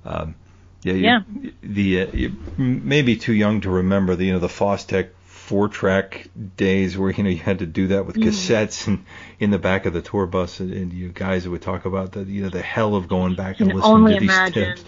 [0.06, 0.36] Um,
[0.84, 1.20] yeah, you, Yeah.
[1.62, 5.10] The uh, you may be too young to remember the you know the Fostex
[5.54, 6.28] four track
[6.58, 8.24] days where you know you had to do that with Mm.
[8.24, 9.06] cassettes and
[9.39, 12.24] in the back of the tour bus, and, and you guys would talk about the
[12.24, 14.76] you know the hell of going back and listening to these imagine.
[14.76, 14.84] tips.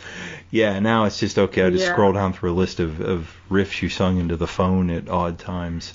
[0.49, 1.61] Yeah, now it's just okay.
[1.61, 1.91] I just Yeah.
[1.93, 5.37] scroll down through a list of, of riffs you sung into the phone at odd
[5.37, 5.93] times.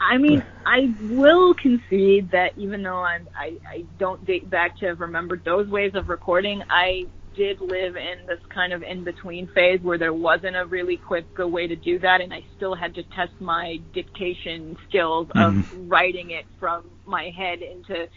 [0.00, 4.86] I mean, I will concede that even though I'm, I, I don't date back to
[4.86, 7.04] have remembered those ways of recording, I
[7.34, 11.32] did live in this kind of in between phase where there wasn't a really quick
[11.34, 15.54] good way to do that, and I still had to test my dictation skills of
[15.74, 18.08] writing it from my head into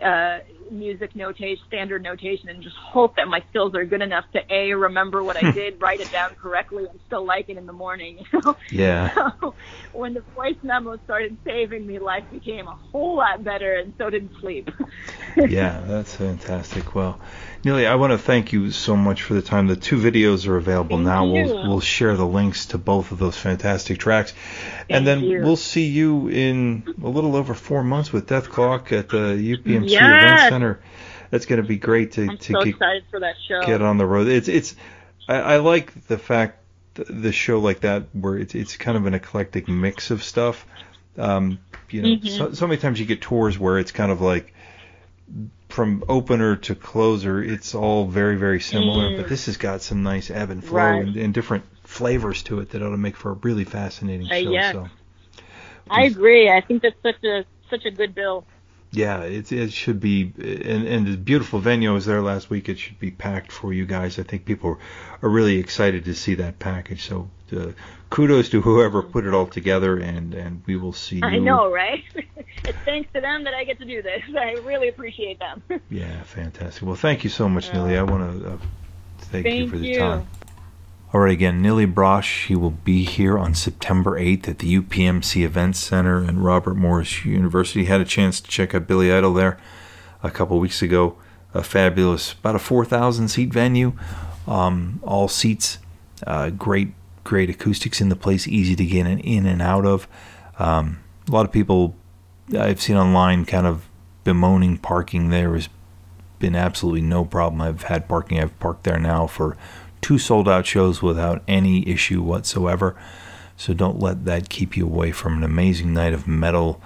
[0.00, 0.38] uh,
[0.70, 4.72] music notation, standard notation, and just hope that my skills are good enough to a
[4.72, 8.18] remember what I did, write it down correctly, and still like it in the morning.
[8.32, 8.56] You know?
[8.70, 9.10] Yeah.
[9.42, 9.54] So
[9.92, 14.08] when the voice memo started saving me, life became a whole lot better, and so
[14.10, 14.68] did sleep.
[15.36, 16.94] yeah, that's fantastic.
[16.94, 17.20] Well,
[17.64, 19.68] Nili, I want to thank you so much for the time.
[19.68, 21.24] The two videos are available Thank now.
[21.26, 21.32] you.
[21.44, 24.34] We'll we'll share the links to both of those fantastic tracks,
[24.90, 25.42] and then you.
[25.42, 30.40] we'll see you in a little over four months with Dethklok at the UPMC Event
[30.50, 30.80] Center.
[31.30, 33.64] That's going to be great to I'm to so get, excited for that show.
[33.64, 34.26] get on the road.
[34.26, 34.74] It's it's
[35.28, 36.58] I, I like the fact
[36.96, 40.66] th- the show like that where it's it's kind of an eclectic mix of stuff.
[41.16, 41.60] Um,
[41.90, 42.28] you know, Mhm.
[42.28, 44.52] so, so many times you get tours where it's kind of like
[45.72, 49.10] from opener to closer, it's all very very similar.
[49.10, 49.16] Mhm.
[49.18, 51.02] But this has got some nice ebb and flow Right.
[51.06, 54.34] and, and different flavors to it that ought to make for a really fascinating Uh,
[54.42, 54.50] show.
[54.50, 54.72] yes.
[54.72, 54.88] So
[55.90, 56.50] I agree.
[56.50, 58.44] I think that's such a such a good bill.
[58.92, 62.68] yeah, it it should be and and the beautiful venue was there last week.
[62.68, 64.18] It should be packed for you guys.
[64.18, 64.78] I think people
[65.22, 67.02] are really excited to see that package.
[67.08, 67.72] So uh,
[68.12, 71.24] kudos to whoever put it all together, and and we will see you.
[71.24, 72.04] I know, right?
[72.64, 74.22] it's thanks to them that I get to do this.
[74.38, 75.62] I really appreciate them.
[75.90, 76.82] Yeah, fantastic.
[76.82, 77.74] Well, thank you so much, Yeah.
[77.74, 77.98] Nili.
[77.98, 78.56] I want to uh,
[79.18, 79.98] thank, you for the you.
[79.98, 80.26] time.
[81.12, 82.46] All right, again, Nili Brosh.
[82.46, 87.24] he will be here on September 8th at the UPMC Events Center, and Robert Morris
[87.26, 87.84] University.
[87.84, 89.58] Had a chance to check out Billy Idol there
[90.22, 91.16] a couple weeks ago.
[91.52, 93.92] A fabulous, about a 4,000 seat venue,
[94.46, 95.78] um, all seats,
[96.26, 96.94] uh, great,
[97.24, 100.08] great acoustics in the place, easy to get in, and out of.
[100.58, 101.94] Um, a lot of people
[102.58, 103.88] I've seen online kind of
[104.24, 105.68] bemoaning parking there has
[106.38, 107.60] been absolutely no problem.
[107.60, 108.40] I've had parking.
[108.40, 109.56] I've parked there now for
[110.00, 112.96] two sold out shows without any issue whatsoever.
[113.56, 116.80] So don't let that keep you away from an amazing night of metal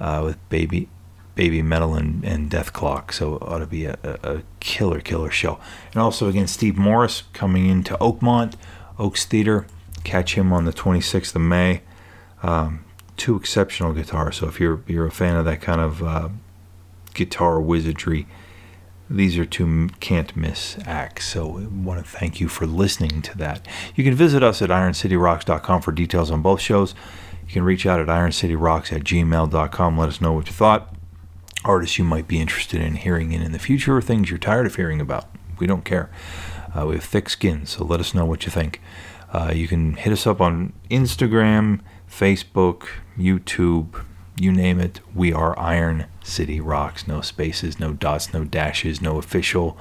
[0.00, 0.88] uh, with baby
[1.36, 3.12] Babymetal and, and Dethklok.
[3.12, 5.60] So it ought to be a, a killer killer show.
[5.92, 8.54] And also again Steve Morse coming into Oakmont
[8.98, 9.66] Oaks Theater.
[10.04, 11.82] Catch him on the 26th of May.
[12.42, 12.84] Um,
[13.16, 14.36] two exceptional guitars.
[14.36, 16.28] So if you're you're a fan of that kind of uh,
[17.14, 18.26] guitar wizardry,
[19.10, 21.26] these are two can't miss acts.
[21.28, 23.66] So I want to thank you for listening to that.
[23.94, 26.94] You can visit us at ironcityrocks.com for details on both shows.
[27.46, 29.98] You can reach out at ironcityrocks at gmail.com.
[29.98, 30.94] Let us know what you thought.
[31.64, 34.66] Artists you might be interested in hearing in in the future, or things you're tired
[34.66, 35.26] of hearing about.
[35.58, 36.10] We don't care.
[36.78, 38.80] Uh, we have thick skin, so let us know what you think.
[39.32, 44.04] Uh, you can hit us up on Instagram, Facebook, YouTube,
[44.38, 45.00] you name it.
[45.12, 47.08] We are Iron City Rocks.
[47.08, 49.76] No spaces, no dots, no dashes, no official.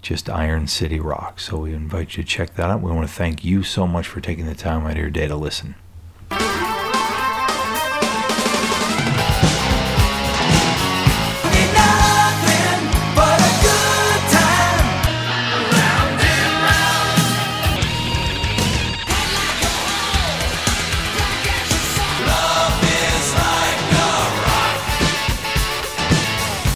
[0.00, 1.46] Just Iron City Rocks.
[1.46, 2.80] So we invite you to check that out.
[2.80, 5.26] We want to thank you so much for taking the time out of your day
[5.26, 5.74] to listen.